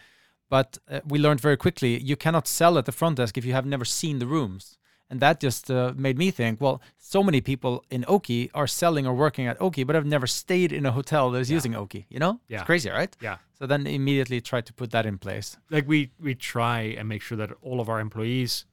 But 0.48 0.78
uh, 0.90 1.00
we 1.06 1.18
learned 1.18 1.40
very 1.40 1.56
quickly 1.56 1.98
you 1.98 2.16
cannot 2.16 2.46
sell 2.48 2.78
at 2.78 2.84
the 2.86 2.92
front 2.92 3.16
desk 3.16 3.36
if 3.38 3.44
you 3.44 3.52
have 3.52 3.66
never 3.66 3.84
seen 3.84 4.18
the 4.18 4.26
rooms. 4.26 4.78
And 5.10 5.20
that 5.20 5.40
just 5.40 5.70
uh, 5.70 5.94
made 5.96 6.18
me 6.18 6.30
think, 6.30 6.60
well, 6.60 6.82
so 6.98 7.22
many 7.22 7.40
people 7.40 7.82
in 7.90 8.04
Oaky 8.04 8.50
are 8.54 8.66
selling 8.66 9.06
or 9.06 9.14
working 9.14 9.46
at 9.46 9.58
Oaky, 9.58 9.86
but 9.86 9.94
have 9.96 10.04
never 10.04 10.26
stayed 10.26 10.70
in 10.70 10.84
a 10.84 10.92
hotel 10.92 11.30
that 11.30 11.38
is 11.40 11.50
using 11.50 11.72
Oaky. 11.72 12.04
You 12.10 12.18
know, 12.18 12.40
Yeah. 12.48 12.58
it's 12.58 12.66
crazy, 12.66 12.90
right? 12.90 13.16
Yeah. 13.22 13.38
So 13.58 13.66
then 13.66 13.86
immediately 13.86 14.40
try 14.42 14.60
to 14.60 14.72
put 14.74 14.90
that 14.90 15.06
in 15.06 15.16
place. 15.18 15.56
like 15.70 15.86
we 15.88 16.10
we 16.20 16.34
try 16.34 16.80
and 16.98 17.08
make 17.08 17.22
sure 17.22 17.38
that 17.38 17.50
all 17.62 17.80
of 17.80 17.88
our 17.88 18.00
employees 18.00 18.66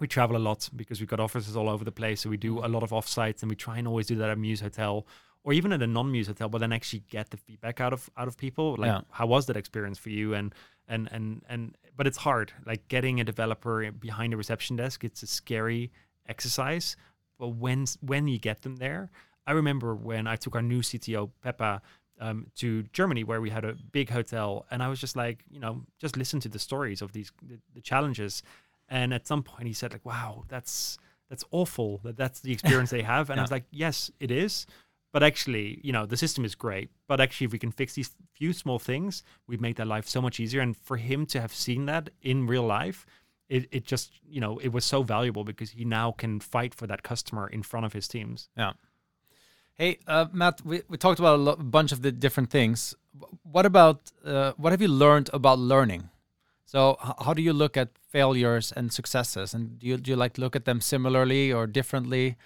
we 0.00 0.06
travel 0.08 0.36
a 0.36 0.42
lot 0.48 0.68
because 0.74 1.00
we've 1.00 1.08
got 1.08 1.20
offices 1.20 1.54
all 1.56 1.68
over 1.68 1.84
the 1.84 1.92
place 1.92 2.20
so 2.22 2.30
we 2.30 2.36
do 2.36 2.58
a 2.64 2.68
lot 2.68 2.82
of 2.82 2.90
offsites 2.90 3.42
and 3.42 3.50
we 3.50 3.56
try 3.56 3.76
and 3.78 3.86
always 3.86 4.06
do 4.06 4.16
that 4.16 4.30
at 4.30 4.38
Mews 4.38 4.60
hotel 4.60 5.06
or 5.44 5.52
even 5.52 5.70
at 5.72 5.82
a 5.82 5.86
non-Mews 5.86 6.26
hotel 6.28 6.48
but 6.48 6.58
then 6.58 6.72
actually 6.72 7.02
get 7.10 7.30
the 7.30 7.36
feedback 7.36 7.80
out 7.80 7.92
of 7.92 8.08
out 8.16 8.26
of 8.28 8.36
people 8.36 8.74
like 8.78 8.88
Yeah. 8.88 9.00
how 9.10 9.26
was 9.26 9.46
that 9.46 9.56
experience 9.56 9.98
for 9.98 10.08
you 10.10 10.34
and 10.34 10.54
and 10.92 11.08
and 11.10 11.42
and 11.48 11.76
but 11.96 12.06
it's 12.06 12.18
hard 12.18 12.52
like 12.66 12.86
getting 12.88 13.20
a 13.20 13.24
developer 13.24 13.90
behind 13.92 14.32
a 14.34 14.36
reception 14.36 14.76
desk 14.76 15.04
it's 15.04 15.22
a 15.22 15.26
scary 15.26 15.90
exercise 16.28 16.96
but 17.38 17.48
when 17.48 17.84
when 18.00 18.28
you 18.28 18.38
get 18.38 18.62
them 18.62 18.76
there 18.76 19.10
i 19.46 19.52
remember 19.52 19.94
when 19.94 20.26
i 20.26 20.36
took 20.36 20.54
our 20.54 20.62
new 20.62 20.82
cto 20.82 21.30
peppa 21.42 21.80
um, 22.20 22.46
to 22.56 22.84
Germany, 22.92 23.24
where 23.24 23.40
we 23.40 23.50
had 23.50 23.64
a 23.64 23.74
big 23.90 24.08
hotel, 24.08 24.64
and 24.70 24.80
I 24.80 24.88
was 24.88 25.00
just 25.00 25.16
like, 25.16 25.44
you 25.50 25.58
know, 25.58 25.82
just 25.98 26.16
listen 26.16 26.38
to 26.40 26.48
the 26.48 26.58
stories 26.58 27.02
of 27.02 27.12
these 27.12 27.32
the, 27.42 27.58
the 27.74 27.80
challenges. 27.80 28.44
And 28.88 29.12
at 29.12 29.26
some 29.26 29.42
point, 29.42 29.66
he 29.66 29.72
said, 29.72 29.92
like, 29.92 30.06
"Wow, 30.06 30.44
that's 30.48 30.98
that's 31.28 31.44
awful. 31.50 32.00
That 32.04 32.16
that's 32.16 32.40
the 32.40 32.52
experience 32.52 32.90
they 32.90 33.02
have." 33.02 33.28
And 33.30 33.40
I 33.40 33.42
was 33.42 33.50
like, 33.50 33.64
"Yes, 33.72 34.10
it 34.20 34.30
is." 34.30 34.66
But 35.12 35.22
actually, 35.22 35.78
you 35.82 35.92
know, 35.92 36.06
the 36.06 36.16
system 36.16 36.44
is 36.44 36.54
great. 36.54 36.90
But 37.06 37.20
actually, 37.20 37.46
if 37.46 37.52
we 37.52 37.58
can 37.58 37.70
fix 37.70 37.94
these 37.94 38.10
few 38.34 38.52
small 38.52 38.78
things, 38.78 39.22
we'd 39.46 39.60
make 39.60 39.76
their 39.76 39.86
life 39.86 40.08
so 40.08 40.22
much 40.22 40.40
easier. 40.40 40.62
And 40.62 40.76
for 40.76 40.96
him 40.96 41.26
to 41.26 41.40
have 41.40 41.52
seen 41.52 41.86
that 41.86 42.10
in 42.22 42.46
real 42.46 42.64
life, 42.64 43.04
it, 43.48 43.68
it 43.70 43.84
just, 43.84 44.12
you 44.26 44.40
know, 44.40 44.58
it 44.58 44.72
was 44.72 44.84
so 44.84 45.02
valuable 45.02 45.44
because 45.44 45.72
he 45.72 45.84
now 45.84 46.12
can 46.12 46.40
fight 46.40 46.74
for 46.74 46.86
that 46.86 47.02
customer 47.02 47.46
in 47.46 47.62
front 47.62 47.84
of 47.84 47.92
his 47.92 48.08
teams. 48.08 48.48
Yeah. 48.56 48.72
Hey, 49.74 49.98
uh, 50.06 50.26
Matt, 50.32 50.62
we, 50.64 50.82
we 50.88 50.96
talked 50.96 51.18
about 51.18 51.38
a, 51.38 51.42
lo- 51.42 51.56
bunch 51.56 51.92
of 51.92 52.00
the 52.00 52.12
different 52.12 52.50
things. 52.50 52.94
What 53.42 53.66
about 53.66 54.10
uh, 54.24 54.52
what 54.56 54.72
have 54.72 54.80
you 54.80 54.88
learned 54.88 55.28
about 55.34 55.58
learning? 55.58 56.08
So, 56.64 56.96
how 57.00 57.34
do 57.34 57.42
you 57.42 57.52
look 57.52 57.76
at 57.76 57.90
failures 58.08 58.72
and 58.72 58.90
successes, 58.90 59.52
and 59.52 59.78
do 59.78 59.86
you 59.86 59.98
do 59.98 60.10
you 60.10 60.16
like 60.16 60.38
look 60.38 60.56
at 60.56 60.64
them 60.64 60.80
similarly 60.80 61.52
or 61.52 61.66
differently? 61.66 62.36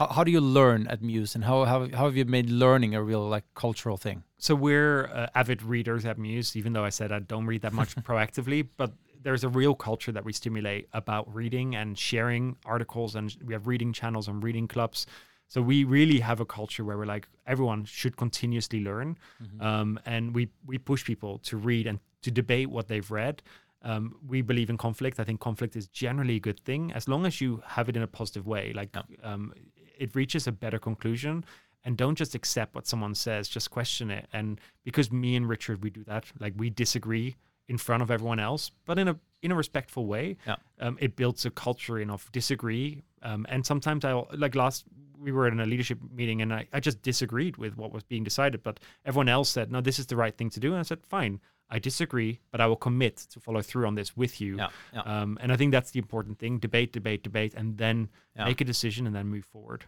How, 0.00 0.06
how 0.06 0.24
do 0.24 0.30
you 0.32 0.40
learn 0.40 0.86
at 0.86 1.02
Mews, 1.02 1.34
and 1.34 1.44
how, 1.44 1.64
how 1.66 1.86
how 1.90 2.06
have 2.06 2.16
you 2.16 2.24
made 2.24 2.48
learning 2.48 2.94
a 2.94 3.02
real 3.02 3.28
like 3.28 3.44
cultural 3.54 3.98
thing? 3.98 4.24
So 4.38 4.54
we're 4.54 5.04
uh, 5.12 5.26
avid 5.34 5.62
readers 5.62 6.06
at 6.06 6.16
Mews, 6.16 6.56
even 6.56 6.72
though 6.72 6.86
I 6.86 6.88
said 6.88 7.12
I 7.12 7.18
don't 7.18 7.44
read 7.44 7.60
that 7.60 7.74
much 7.74 7.94
proactively. 8.08 8.66
But 8.78 8.92
there's 9.22 9.44
a 9.44 9.50
real 9.50 9.74
culture 9.74 10.10
that 10.10 10.24
we 10.24 10.32
stimulate 10.32 10.88
about 10.94 11.32
reading 11.34 11.76
and 11.76 11.98
sharing 11.98 12.56
articles, 12.64 13.14
and 13.14 13.36
we 13.44 13.52
have 13.52 13.66
reading 13.66 13.92
channels 13.92 14.26
and 14.26 14.42
reading 14.42 14.66
clubs. 14.66 15.06
So 15.48 15.60
we 15.60 15.84
really 15.84 16.20
have 16.20 16.40
a 16.40 16.46
culture 16.46 16.82
where 16.82 16.96
we're 16.96 17.04
like 17.04 17.28
everyone 17.46 17.84
should 17.84 18.16
continuously 18.16 18.80
learn, 18.80 19.18
um, 19.60 20.00
and 20.06 20.34
we 20.34 20.48
we 20.64 20.78
push 20.78 21.04
people 21.04 21.40
to 21.40 21.58
read 21.58 21.86
and 21.86 21.98
to 22.22 22.30
debate 22.30 22.70
what 22.70 22.88
they've 22.88 23.10
read. 23.10 23.42
Um, 23.82 24.16
we 24.26 24.42
believe 24.42 24.70
in 24.70 24.76
conflict. 24.76 25.20
I 25.20 25.24
think 25.24 25.40
conflict 25.40 25.74
is 25.76 25.88
generally 25.88 26.36
a 26.36 26.40
good 26.40 26.60
thing 26.60 26.92
as 26.92 27.08
long 27.08 27.24
as 27.26 27.40
you 27.40 27.62
have 27.66 27.88
it 27.88 27.96
in 27.96 28.02
a 28.02 28.06
positive 28.06 28.46
way. 28.46 28.72
Like 28.74 28.94
um, 29.22 29.54
it 30.00 30.14
reaches 30.14 30.46
a 30.46 30.52
better 30.52 30.78
conclusion. 30.78 31.44
And 31.84 31.96
don't 31.96 32.16
just 32.16 32.34
accept 32.34 32.74
what 32.74 32.86
someone 32.86 33.14
says 33.14 33.48
just 33.48 33.70
question 33.70 34.10
it. 34.10 34.26
And 34.32 34.60
because 34.84 35.10
me 35.10 35.36
and 35.36 35.48
richard 35.48 35.82
we 35.82 35.90
do 35.90 36.04
that 36.04 36.24
like 36.38 36.54
we 36.56 36.68
disagree 36.70 37.36
in 37.68 37.78
front 37.78 38.02
of 38.02 38.10
everyone 38.10 38.40
else 38.40 38.72
but 38.84 38.98
in 38.98 39.08
a 39.08 39.16
in 39.42 39.50
a 39.52 39.54
respectful 39.54 40.04
way. 40.06 40.36
Yeah. 40.46 40.56
um, 40.80 40.98
it 41.00 41.16
builds 41.16 41.46
a 41.46 41.50
culture 41.50 41.98
in 41.98 42.10
of 42.10 42.30
disagree. 42.32 43.02
Um, 43.22 43.46
and 43.48 43.64
sometimes 43.64 44.04
i 44.04 44.12
like 44.44 44.54
last 44.54 44.84
we 45.18 45.32
were 45.32 45.46
in 45.48 45.60
a 45.60 45.66
leadership 45.66 45.98
meeting 46.12 46.42
and 46.42 46.52
I, 46.52 46.66
I 46.72 46.80
just 46.80 47.00
disagreed 47.02 47.56
with 47.56 47.76
what 47.76 47.92
was 47.92 48.02
being 48.02 48.24
decided 48.24 48.62
but 48.62 48.80
everyone 49.04 49.28
else 49.28 49.48
said 49.50 49.70
no 49.70 49.80
this 49.80 49.98
is 49.98 50.06
the 50.06 50.16
right 50.16 50.36
thing 50.36 50.50
to 50.50 50.60
do. 50.60 50.68
And 50.72 50.80
i 50.80 50.82
said 50.82 51.00
fine 51.08 51.40
i 51.70 51.78
disagree 51.78 52.40
but 52.52 52.60
i 52.60 52.66
will 52.66 52.76
commit 52.88 53.16
to 53.32 53.38
follow 53.40 53.62
through 53.62 53.86
on 53.86 53.94
this 53.94 54.16
with 54.16 54.40
you 54.40 54.56
Yeah, 54.56 54.68
yeah. 54.92 55.02
um, 55.12 55.38
and 55.40 55.52
i 55.52 55.56
think 55.56 55.70
that's 55.72 55.90
the 55.92 55.98
important 55.98 56.38
thing 56.38 56.58
debate 56.58 56.92
debate 56.92 57.22
debate 57.22 57.52
and 57.60 57.78
then 57.78 58.08
Yeah. 58.36 58.44
make 58.46 58.60
a 58.60 58.64
decision 58.64 59.06
and 59.06 59.14
then 59.16 59.26
move 59.26 59.44
forward 59.44 59.84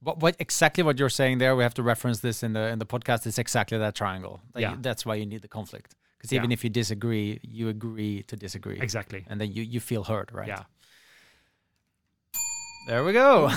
What, 0.00 0.16
what 0.22 0.34
exactly 0.38 0.82
what 0.86 0.96
you're 1.00 1.16
saying 1.22 1.38
there? 1.42 1.52
We 1.56 1.64
have 1.68 1.74
to 1.74 1.82
reference 1.82 2.18
this 2.20 2.42
in 2.46 2.52
the 2.52 2.64
in 2.72 2.78
the 2.78 2.86
podcast. 2.94 3.26
It's 3.26 3.38
exactly 3.46 3.78
that 3.84 3.94
triangle. 4.02 4.34
Like, 4.54 4.62
Yeah. 4.62 4.76
that's 4.86 5.02
why 5.06 5.14
you 5.20 5.26
need 5.32 5.42
the 5.42 5.48
conflict. 5.58 5.90
Because 6.16 6.30
Yeah. 6.32 6.38
even 6.40 6.50
if 6.52 6.60
you 6.64 6.70
disagree, 6.82 7.28
you 7.58 7.68
agree 7.68 8.22
to 8.30 8.34
disagree. 8.36 8.78
exactly 8.88 9.20
And 9.30 9.36
then 9.40 9.48
you 9.56 9.62
you 9.74 9.80
feel 9.80 10.02
hurt, 10.12 10.28
right? 10.38 10.48
yeah 10.54 10.64
There 12.86 13.04
we 13.04 13.12
go. 13.12 13.50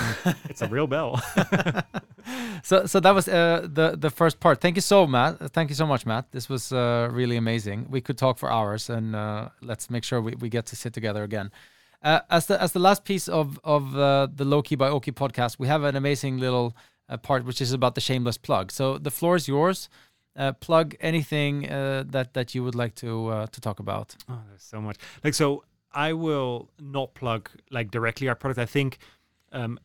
it's 0.50 0.62
a 0.62 0.68
real 0.76 0.86
bell 0.86 1.10
so 2.62 2.86
so 2.86 3.00
that 3.00 3.14
was 3.14 3.28
uh, 3.28 3.66
the 3.72 3.96
the 3.96 4.10
first 4.10 4.40
part. 4.40 4.60
Thank 4.60 4.76
you 4.76 4.82
so 4.82 5.06
Matt. 5.06 5.38
Thank 5.52 5.68
you 5.70 5.76
so 5.76 5.86
much, 5.86 6.06
Matt. 6.06 6.30
This 6.30 6.48
was 6.48 6.72
uh, 6.72 7.08
really 7.12 7.36
amazing. 7.36 7.86
We 7.90 8.00
could 8.00 8.16
talk 8.16 8.38
for 8.38 8.50
hours, 8.50 8.88
and 8.88 9.14
uh, 9.14 9.48
let's 9.60 9.90
make 9.90 10.04
sure 10.04 10.20
we, 10.20 10.34
we 10.36 10.48
get 10.48 10.66
to 10.66 10.76
sit 10.76 10.92
together 10.92 11.22
again. 11.24 11.50
Uh, 12.02 12.20
as 12.30 12.46
the 12.46 12.60
as 12.60 12.72
the 12.72 12.78
last 12.78 13.04
piece 13.04 13.28
of 13.28 13.58
of 13.64 13.96
uh, 13.96 14.28
the 14.34 14.44
Low 14.44 14.62
Key 14.62 14.76
by 14.76 14.88
Oaky 14.88 15.12
podcast, 15.12 15.58
we 15.58 15.66
have 15.66 15.82
an 15.82 15.96
amazing 15.96 16.38
little 16.38 16.76
uh, 17.08 17.16
part 17.16 17.44
which 17.44 17.60
is 17.60 17.72
about 17.72 17.94
the 17.94 18.00
shameless 18.00 18.38
plug. 18.38 18.72
So 18.72 18.98
the 18.98 19.10
floor 19.10 19.36
is 19.36 19.48
yours. 19.48 19.88
Plug 20.60 20.94
anything 21.00 21.62
that 21.62 22.32
that 22.32 22.54
you 22.54 22.64
would 22.64 22.74
like 22.74 22.94
to 22.96 23.46
to 23.52 23.60
talk 23.60 23.80
about. 23.80 24.16
Oh, 24.28 24.40
there's 24.48 24.62
so 24.62 24.80
much. 24.80 24.96
Like, 25.22 25.34
so 25.34 25.64
I 25.92 26.12
will 26.12 26.70
not 26.80 27.14
plug 27.14 27.50
like 27.70 27.90
directly 27.90 28.28
our 28.28 28.34
product. 28.34 28.58
I 28.58 28.66
think 28.66 28.98
um, 29.52 29.78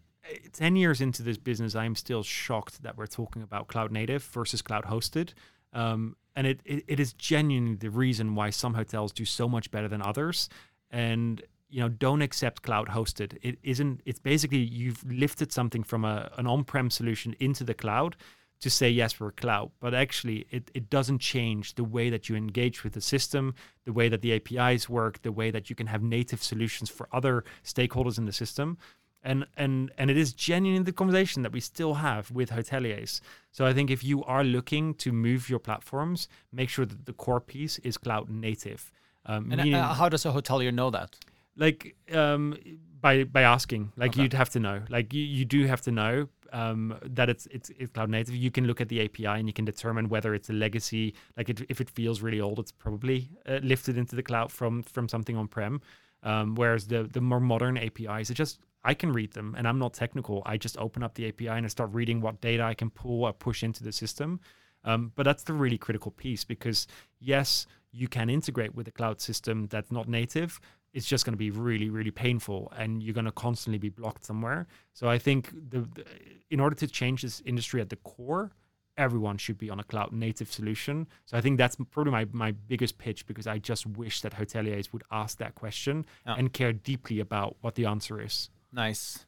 10 0.53 0.75
years 0.75 1.01
into 1.01 1.23
this 1.23 1.37
business, 1.37 1.75
I'm 1.75 1.95
still 1.95 2.23
shocked 2.23 2.83
that 2.83 2.97
we're 2.97 3.07
talking 3.07 3.41
about 3.41 3.67
cloud 3.67 3.91
native 3.91 4.23
versus 4.23 4.61
cloud 4.61 4.85
hosted. 4.85 5.33
Um, 5.73 6.15
and 6.35 6.47
it, 6.47 6.61
it, 6.65 6.83
it 6.87 6.99
is 6.99 7.13
genuinely 7.13 7.75
the 7.75 7.89
reason 7.89 8.35
why 8.35 8.49
some 8.49 8.73
hotels 8.73 9.11
do 9.11 9.25
so 9.25 9.47
much 9.47 9.71
better 9.71 9.87
than 9.87 10.01
others. 10.01 10.49
And, 10.91 11.41
you 11.69 11.81
know, 11.81 11.89
don't 11.89 12.21
accept 12.21 12.61
cloud 12.61 12.89
hosted. 12.89 13.37
It 13.41 13.57
isn't, 13.63 14.01
it's 14.05 14.19
basically 14.19 14.59
you've 14.59 15.03
lifted 15.03 15.51
something 15.51 15.83
from 15.83 16.05
a, 16.05 16.31
an 16.37 16.47
on 16.47 16.63
prem 16.63 16.89
solution 16.89 17.35
into 17.39 17.63
the 17.63 17.73
cloud 17.73 18.15
to 18.59 18.69
say 18.69 18.89
yes 18.89 19.19
we're 19.19 19.31
cloud 19.31 19.71
but 19.79 19.93
actually 19.93 20.45
it, 20.49 20.71
it 20.73 20.89
doesn't 20.89 21.19
change 21.19 21.75
the 21.75 21.83
way 21.83 22.09
that 22.09 22.27
you 22.27 22.35
engage 22.35 22.83
with 22.83 22.93
the 22.93 23.01
system 23.01 23.53
the 23.85 23.93
way 23.93 24.09
that 24.09 24.21
the 24.21 24.33
apis 24.33 24.89
work 24.89 25.21
the 25.21 25.31
way 25.31 25.51
that 25.51 25.69
you 25.69 25.75
can 25.75 25.87
have 25.87 26.01
native 26.01 26.41
solutions 26.41 26.89
for 26.89 27.07
other 27.11 27.43
stakeholders 27.63 28.17
in 28.17 28.25
the 28.25 28.33
system 28.33 28.77
and 29.23 29.45
and 29.58 29.91
and 29.97 30.10
it 30.12 30.17
is 30.17 30.34
genuinely 30.34 30.84
the 30.84 30.93
conversation 30.93 31.43
that 31.43 31.51
we 31.51 31.60
still 31.60 31.95
have 31.95 32.32
with 32.32 32.49
hoteliers. 32.51 33.21
So 33.51 33.65
i 33.65 33.73
think 33.73 33.89
if 33.89 34.03
you 34.03 34.23
are 34.23 34.43
looking 34.43 34.93
to 34.95 35.12
move 35.12 35.49
your 35.49 35.60
platforms 35.60 36.27
make 36.51 36.69
sure 36.69 36.86
that 36.86 37.06
the 37.06 37.13
core 37.13 37.41
piece 37.41 37.80
is 37.80 37.97
cloud 37.97 38.30
native. 38.30 38.91
Um, 39.25 39.51
And 39.51 39.58
meaning- 39.63 39.73
uh, 39.75 39.93
how 39.93 40.10
does 40.10 40.25
a 40.25 40.32
hotelier 40.32 40.71
know 40.71 40.89
that? 40.91 41.15
like 41.60 41.95
um 42.13 42.56
by 43.01 43.23
by 43.23 43.41
asking. 43.41 43.91
Like 43.95 44.12
Okay. 44.12 44.21
you'd 44.21 44.34
have 44.34 44.49
to 44.51 44.60
know. 44.60 44.77
Like 44.89 45.08
you, 45.17 45.23
you 45.38 45.45
do 45.45 45.65
have 45.67 45.82
to 45.82 45.91
know 45.91 46.27
um 46.53 46.95
that 47.17 47.30
it's, 47.30 47.45
it's 47.47 47.69
it's 47.82 47.91
cloud 47.95 48.10
native. 48.10 48.36
You 48.36 48.51
can 48.51 48.65
look 48.67 48.80
at 48.82 48.89
the 48.89 48.99
api 49.06 49.25
and 49.25 49.47
you 49.49 49.53
can 49.53 49.65
determine 49.65 50.08
whether 50.10 50.34
it's 50.38 50.49
a 50.49 50.53
legacy. 50.53 51.13
Like 51.38 51.49
it, 51.49 51.62
if 51.69 51.82
it 51.82 51.89
feels 51.89 52.21
really 52.21 52.41
old 52.41 52.58
it's 52.60 52.71
probably 52.71 53.19
uh, 53.49 53.60
lifted 53.63 53.97
into 53.97 54.15
the 54.15 54.23
cloud 54.23 54.51
from 54.51 54.84
from 54.84 55.08
something 55.10 55.36
on 55.41 55.47
prem 55.47 55.82
Um, 56.23 56.56
whereas 56.56 56.88
the 56.88 56.99
the 57.15 57.21
more 57.21 57.39
modern 57.53 57.75
APIs, 57.77 58.30
it 58.30 58.38
just 58.39 58.60
I 58.88 58.93
can 58.93 59.12
read 59.12 59.34
them 59.34 59.54
and 59.58 59.67
I'm 59.67 59.80
not 59.80 59.93
technical. 59.93 60.41
I 60.45 60.56
just 60.58 60.78
open 60.78 61.04
up 61.04 61.13
the 61.15 61.28
API 61.28 61.50
and 61.58 61.65
I 61.65 61.69
start 61.69 61.89
reading 61.91 62.21
what 62.21 62.39
data 62.41 62.63
I 62.63 62.73
can 62.73 62.89
pull 62.89 63.26
or 63.26 63.34
push 63.34 63.62
into 63.62 63.84
the 63.84 63.91
system. 63.91 64.39
Um, 64.86 65.12
but 65.15 65.23
that's 65.23 65.43
the 65.43 65.54
really 65.54 65.78
critical 65.78 66.12
piece 66.12 66.43
because 66.45 66.88
yes, 67.19 67.67
you 67.91 68.08
can 68.08 68.30
integrate 68.30 68.73
with 68.76 68.88
a 68.88 68.91
cloud 68.91 69.19
system 69.19 69.67
that's 69.69 69.91
not 69.91 70.08
native. 70.08 70.60
It's 70.93 71.06
just 71.06 71.26
going 71.26 71.34
to 71.34 71.38
be 71.38 71.52
really, 71.52 71.89
really 71.89 72.12
painful, 72.12 72.71
and 72.78 73.04
you're 73.04 73.13
going 73.13 73.26
to 73.26 73.32
constantly 73.47 73.78
be 73.78 73.89
blocked 73.89 74.23
somewhere. 74.26 74.67
So 74.93 75.10
I 75.10 75.17
think 75.19 75.52
the, 75.69 75.82
the 75.82 76.06
in 76.50 76.60
order 76.60 76.76
to 76.78 76.88
change 76.88 77.21
this 77.23 77.41
industry 77.45 77.82
at 77.82 77.89
the 77.89 77.97
core, 77.97 78.52
everyone 78.97 79.38
should 79.38 79.58
be 79.58 79.69
on 79.69 79.80
a 79.80 79.84
cloud 79.84 80.12
native 80.13 80.50
solution. 80.52 81.08
So 81.26 81.38
I 81.38 81.41
think 81.41 81.58
that's 81.58 81.76
probably 81.91 82.13
my, 82.13 82.26
my 82.32 82.52
biggest 82.52 82.97
pitch 82.97 83.28
because 83.28 83.47
I 83.47 83.58
just 83.60 83.86
wish 83.86 84.21
that 84.21 84.34
hoteliers 84.34 84.91
would 84.93 85.04
ask 85.12 85.38
that 85.39 85.54
question 85.56 86.06
Yeah. 86.26 86.36
and 86.38 86.54
care 86.54 86.73
deeply 86.73 87.19
about 87.19 87.58
what 87.62 87.76
the 87.76 87.86
answer 87.86 88.21
is. 88.21 88.50
Nice. 88.77 89.25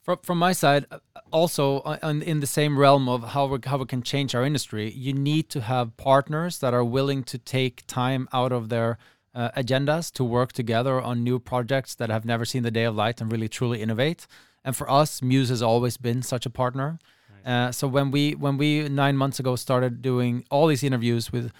From 0.00 0.18
from 0.22 0.38
my 0.38 0.52
side, 0.52 0.86
uh, 0.90 0.98
also 1.30 1.80
uh, 1.80 1.98
on- 2.02 2.22
in 2.22 2.40
the 2.40 2.46
same 2.46 2.78
realm 2.78 3.06
of 3.08 3.22
how 3.34 3.44
we 3.46 3.58
how 3.66 3.76
we 3.76 3.84
can 3.84 4.02
change 4.02 4.34
our 4.34 4.44
industry, 4.44 4.90
you 4.90 5.12
need 5.12 5.50
to 5.50 5.60
have 5.60 5.96
partners 5.98 6.58
that 6.60 6.72
are 6.72 6.82
willing 6.82 7.22
to 7.24 7.36
take 7.36 7.86
time 7.86 8.26
out 8.32 8.50
of 8.50 8.70
their 8.70 8.96
uh, 9.34 9.50
agendas 9.62 10.10
to 10.12 10.24
work 10.24 10.52
together 10.52 11.00
on 11.00 11.22
new 11.22 11.38
projects 11.38 11.94
that 11.96 12.08
have 12.08 12.24
never 12.24 12.46
seen 12.46 12.62
the 12.62 12.70
day 12.70 12.84
of 12.84 12.96
light 12.96 13.20
and 13.20 13.30
really 13.30 13.48
truly 13.48 13.82
innovate. 13.82 14.26
And 14.64 14.74
for 14.74 14.90
us, 14.90 15.20
Mews 15.22 15.50
has 15.50 15.62
always 15.62 15.98
been 15.98 16.22
such 16.22 16.46
a 16.46 16.50
partner. 16.50 16.98
Uh, 17.44 17.70
so 17.70 17.86
when 17.86 18.10
we 18.10 18.34
when 18.34 18.56
we 18.56 18.88
nine 18.88 19.16
months 19.16 19.38
ago 19.38 19.54
started 19.56 20.00
doing 20.00 20.44
all 20.50 20.66
these 20.66 20.82
interviews 20.82 21.30
with 21.30 21.52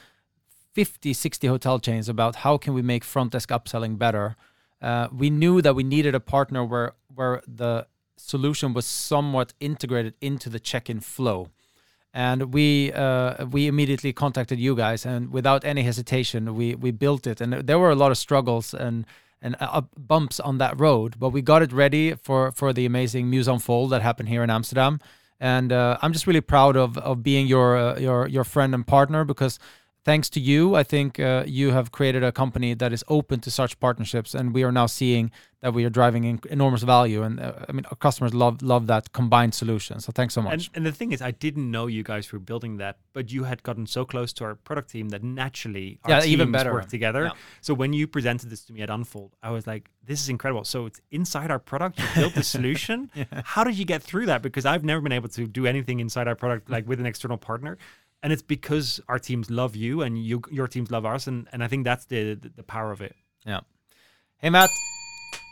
50, 0.73 1.13
60 1.13 1.47
hotel 1.47 1.79
chains 1.79 2.09
about 2.09 2.37
how 2.37 2.57
can 2.57 2.73
we 2.73 2.83
make 2.83 3.05
front 3.05 3.33
desk 3.33 3.51
upselling 3.51 3.99
better, 3.99 4.37
uh, 4.81 5.09
we 5.13 5.29
knew 5.31 5.61
that 5.63 5.75
we 5.75 5.83
needed 5.83 6.15
a 6.15 6.21
partner 6.21 6.65
where 6.65 6.93
where 7.15 7.43
the 7.47 7.87
solution 8.17 8.75
was 8.75 8.87
somewhat 8.87 9.55
integrated 9.61 10.15
into 10.21 10.49
the 10.49 10.61
check-in 10.61 11.01
flow. 11.01 11.49
And 12.15 12.53
we 12.55 12.93
uh, 12.93 13.45
we 13.47 13.67
immediately 13.67 14.13
contacted 14.13 14.59
you 14.59 14.75
guys, 14.75 15.05
and 15.07 15.31
without 15.31 15.65
any 15.65 15.83
hesitation, 15.83 16.55
we 16.55 16.75
we 16.75 16.91
built 16.91 17.27
it. 17.27 17.41
And 17.41 17.53
there 17.53 17.79
were 17.79 17.91
a 17.91 17.95
lot 17.95 18.11
of 18.11 18.19
struggles 18.19 18.75
and 18.75 19.07
and 19.41 19.57
bumps 19.97 20.41
on 20.41 20.59
that 20.59 20.81
road, 20.81 21.17
but 21.19 21.29
we 21.31 21.43
got 21.43 21.63
it 21.63 21.73
ready 21.73 22.15
for 22.15 22.51
for 22.53 22.73
the 22.73 22.87
amazing 22.87 23.31
Mews 23.31 23.47
Unfold 23.47 23.91
that 23.91 24.03
happened 24.03 24.29
here 24.29 24.43
in 24.43 24.51
Amsterdam. 24.51 25.01
And 25.39 25.71
uh, 25.73 25.99
I'm 26.03 26.13
just 26.13 26.27
really 26.27 26.41
proud 26.41 26.77
of 26.77 26.99
of 26.99 27.23
being 27.23 27.47
your 27.47 27.77
uh, 27.77 27.99
your 27.99 28.27
your 28.27 28.45
friend 28.45 28.75
and 28.75 28.87
partner 28.87 29.25
because 29.25 29.59
thanks 30.09 30.31
to 30.31 30.41
you, 30.41 30.75
I 30.75 30.85
think 30.85 31.21
uh, 31.21 31.45
you 31.47 31.67
have 31.77 31.87
created 31.99 32.23
a 32.25 32.33
company 32.33 32.73
that 32.83 32.93
is 32.97 33.05
open 33.09 33.41
to 33.41 33.51
such 33.51 33.79
partnerships, 33.79 34.35
and 34.39 34.55
we 34.55 34.63
are 34.67 34.73
now 34.73 34.87
seeing 34.87 35.31
that 35.61 35.75
we 35.75 35.85
are 35.85 35.91
driving 35.91 36.25
en- 36.25 36.41
enormous 36.49 36.83
value. 36.83 37.21
And 37.27 37.35
uh, 37.41 37.67
I 37.69 37.73
mean, 37.73 37.85
our 37.91 37.97
customers 38.07 38.33
love 38.33 38.63
love 38.63 38.87
that 38.87 39.13
combined 39.13 39.55
solution. 39.63 40.01
So 40.01 40.09
thanks 40.19 40.33
so 40.35 40.41
much. 40.41 40.53
And, 40.55 40.77
and 40.77 40.87
the 40.87 40.93
thing 41.01 41.11
is, 41.13 41.21
I 41.21 41.33
didn't 41.47 41.69
know 41.71 41.85
you 41.99 42.03
guys 42.13 42.33
were 42.33 42.39
building 42.51 42.79
that, 42.79 42.95
but 43.13 43.25
you 43.35 43.45
had 43.45 43.63
gotten 43.69 43.87
so 43.87 44.05
close 44.13 44.33
to 44.39 44.45
our 44.45 44.55
product 44.55 44.89
team 44.95 45.07
that 45.11 45.23
naturally 45.23 45.99
our 46.05 46.11
Yeah, 46.11 46.21
teams 46.21 46.33
even 46.33 46.53
better. 46.53 46.73
work 46.73 46.89
together. 46.89 47.25
Yeah. 47.25 47.33
So 47.61 47.75
when 47.75 47.93
you 47.93 48.07
presented 48.07 48.49
this 48.53 48.63
to 48.67 48.73
me 48.73 48.81
at 48.87 48.91
Unfold, 48.99 49.31
I 49.43 49.51
was 49.51 49.67
like, 49.73 49.91
"This 50.11 50.19
is 50.23 50.29
incredible!" 50.31 50.65
So 50.65 50.87
it's 50.87 51.01
inside 51.11 51.51
our 51.51 51.63
product. 51.71 51.99
You 52.01 52.07
built 52.23 52.35
the 52.35 52.49
solution. 52.57 53.11
How 53.55 53.63
did 53.65 53.77
you 53.81 53.85
get 53.85 54.01
through 54.03 54.27
that? 54.33 54.41
Because 54.41 54.65
I've 54.65 54.85
never 54.85 55.03
been 55.07 55.17
able 55.21 55.29
to 55.39 55.47
do 55.61 55.67
anything 55.67 56.01
inside 56.01 56.27
our 56.29 56.37
product 56.45 56.71
like 56.71 56.89
with 56.89 56.99
an 57.01 57.07
external 57.13 57.37
partner. 57.37 57.77
And 58.23 58.33
it's 58.33 58.43
because 58.43 59.01
our 59.09 59.19
teams 59.19 59.51
love 59.51 59.77
you 59.77 60.03
and 60.03 60.19
you, 60.19 60.43
your 60.51 60.67
teams 60.67 60.91
love 60.91 61.07
us, 61.07 61.27
and, 61.27 61.47
and 61.53 61.63
I 61.63 61.69
think 61.69 61.85
that's 61.85 62.05
the, 62.07 62.35
the 62.35 62.51
the 62.57 62.63
power 62.65 62.91
of 62.91 63.01
it. 63.01 63.15
Yeah. 63.47 63.61
Hey 64.39 64.51
Matt, 64.51 64.71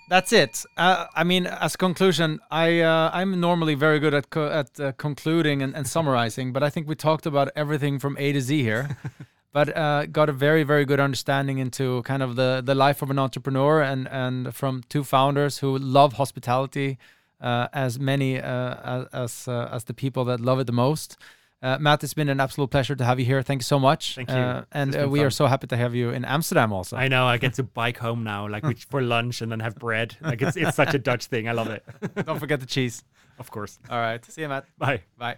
that's 0.08 0.32
it. 0.32 0.64
Uh, 0.76 1.06
I 1.14 1.24
mean, 1.24 1.46
as 1.46 1.74
a 1.74 1.78
conclusion, 1.78 2.40
I 2.50 2.80
uh, 2.80 3.10
I'm 3.12 3.40
normally 3.40 3.74
very 3.74 3.98
good 3.98 4.14
at 4.14 4.30
co- 4.30 4.48
at 4.48 4.80
uh, 4.80 4.92
concluding 4.92 5.62
and, 5.62 5.74
and 5.74 5.86
summarizing, 5.86 6.52
but 6.52 6.62
I 6.62 6.70
think 6.70 6.88
we 6.88 6.94
talked 6.94 7.26
about 7.26 7.50
everything 7.56 7.98
from 7.98 8.16
A 8.18 8.32
to 8.32 8.40
Z 8.40 8.62
here. 8.62 8.96
but 9.52 9.76
uh, 9.76 10.06
got 10.06 10.28
a 10.28 10.32
very 10.32 10.62
very 10.64 10.84
good 10.84 11.00
understanding 11.00 11.58
into 11.58 12.02
kind 12.02 12.22
of 12.22 12.36
the 12.36 12.62
the 12.64 12.74
life 12.74 13.02
of 13.02 13.10
an 13.10 13.18
entrepreneur 13.18 13.82
and 13.82 14.06
and 14.08 14.54
from 14.54 14.82
two 14.88 15.02
founders 15.02 15.58
who 15.58 15.78
love 15.78 16.14
hospitality 16.14 16.98
uh, 17.40 17.68
as 17.72 17.98
many 17.98 18.40
uh, 18.40 18.74
as 18.84 19.06
as, 19.12 19.48
uh, 19.48 19.68
as 19.72 19.84
the 19.84 19.94
people 19.94 20.24
that 20.24 20.40
love 20.40 20.60
it 20.60 20.66
the 20.66 20.72
most. 20.72 21.16
Uh, 21.62 21.78
Matt, 21.78 22.04
it's 22.04 22.14
been 22.14 22.28
an 22.28 22.38
absolute 22.38 22.70
pleasure 22.70 22.94
to 22.94 23.04
have 23.04 23.18
you 23.18 23.24
here. 23.24 23.42
Thank 23.42 23.60
you 23.60 23.64
so 23.64 23.78
much. 23.78 24.14
Thank 24.14 24.30
you. 24.30 24.36
Uh, 24.36 24.64
and 24.72 24.94
uh, 24.94 25.08
we 25.08 25.20
are 25.22 25.30
so 25.30 25.46
happy 25.46 25.66
to 25.68 25.76
have 25.76 25.94
you 25.94 26.10
in 26.10 26.24
Amsterdam 26.24 26.72
also. 26.72 26.96
I 26.96 27.08
know 27.08 27.26
I 27.26 27.38
get 27.38 27.54
to 27.54 27.62
bike 27.80 27.96
home 27.98 28.24
now, 28.24 28.46
like 28.48 28.64
for 28.90 29.00
lunch, 29.00 29.40
and 29.40 29.50
then 29.50 29.60
have 29.60 29.74
bread. 29.76 30.16
Like 30.20 30.42
it's 30.42 30.56
it's 30.56 30.76
such 30.76 30.94
a 30.94 30.98
Dutch 30.98 31.26
thing. 31.26 31.48
I 31.48 31.52
love 31.52 31.68
it. 31.70 31.82
Don't 32.26 32.38
forget 32.38 32.60
the 32.60 32.66
cheese. 32.66 33.02
of 33.38 33.50
course. 33.50 33.78
All 33.90 33.98
right. 33.98 34.24
See 34.24 34.42
you, 34.42 34.48
Matt. 34.48 34.66
Bye. 34.78 35.02
Bye. 35.18 35.36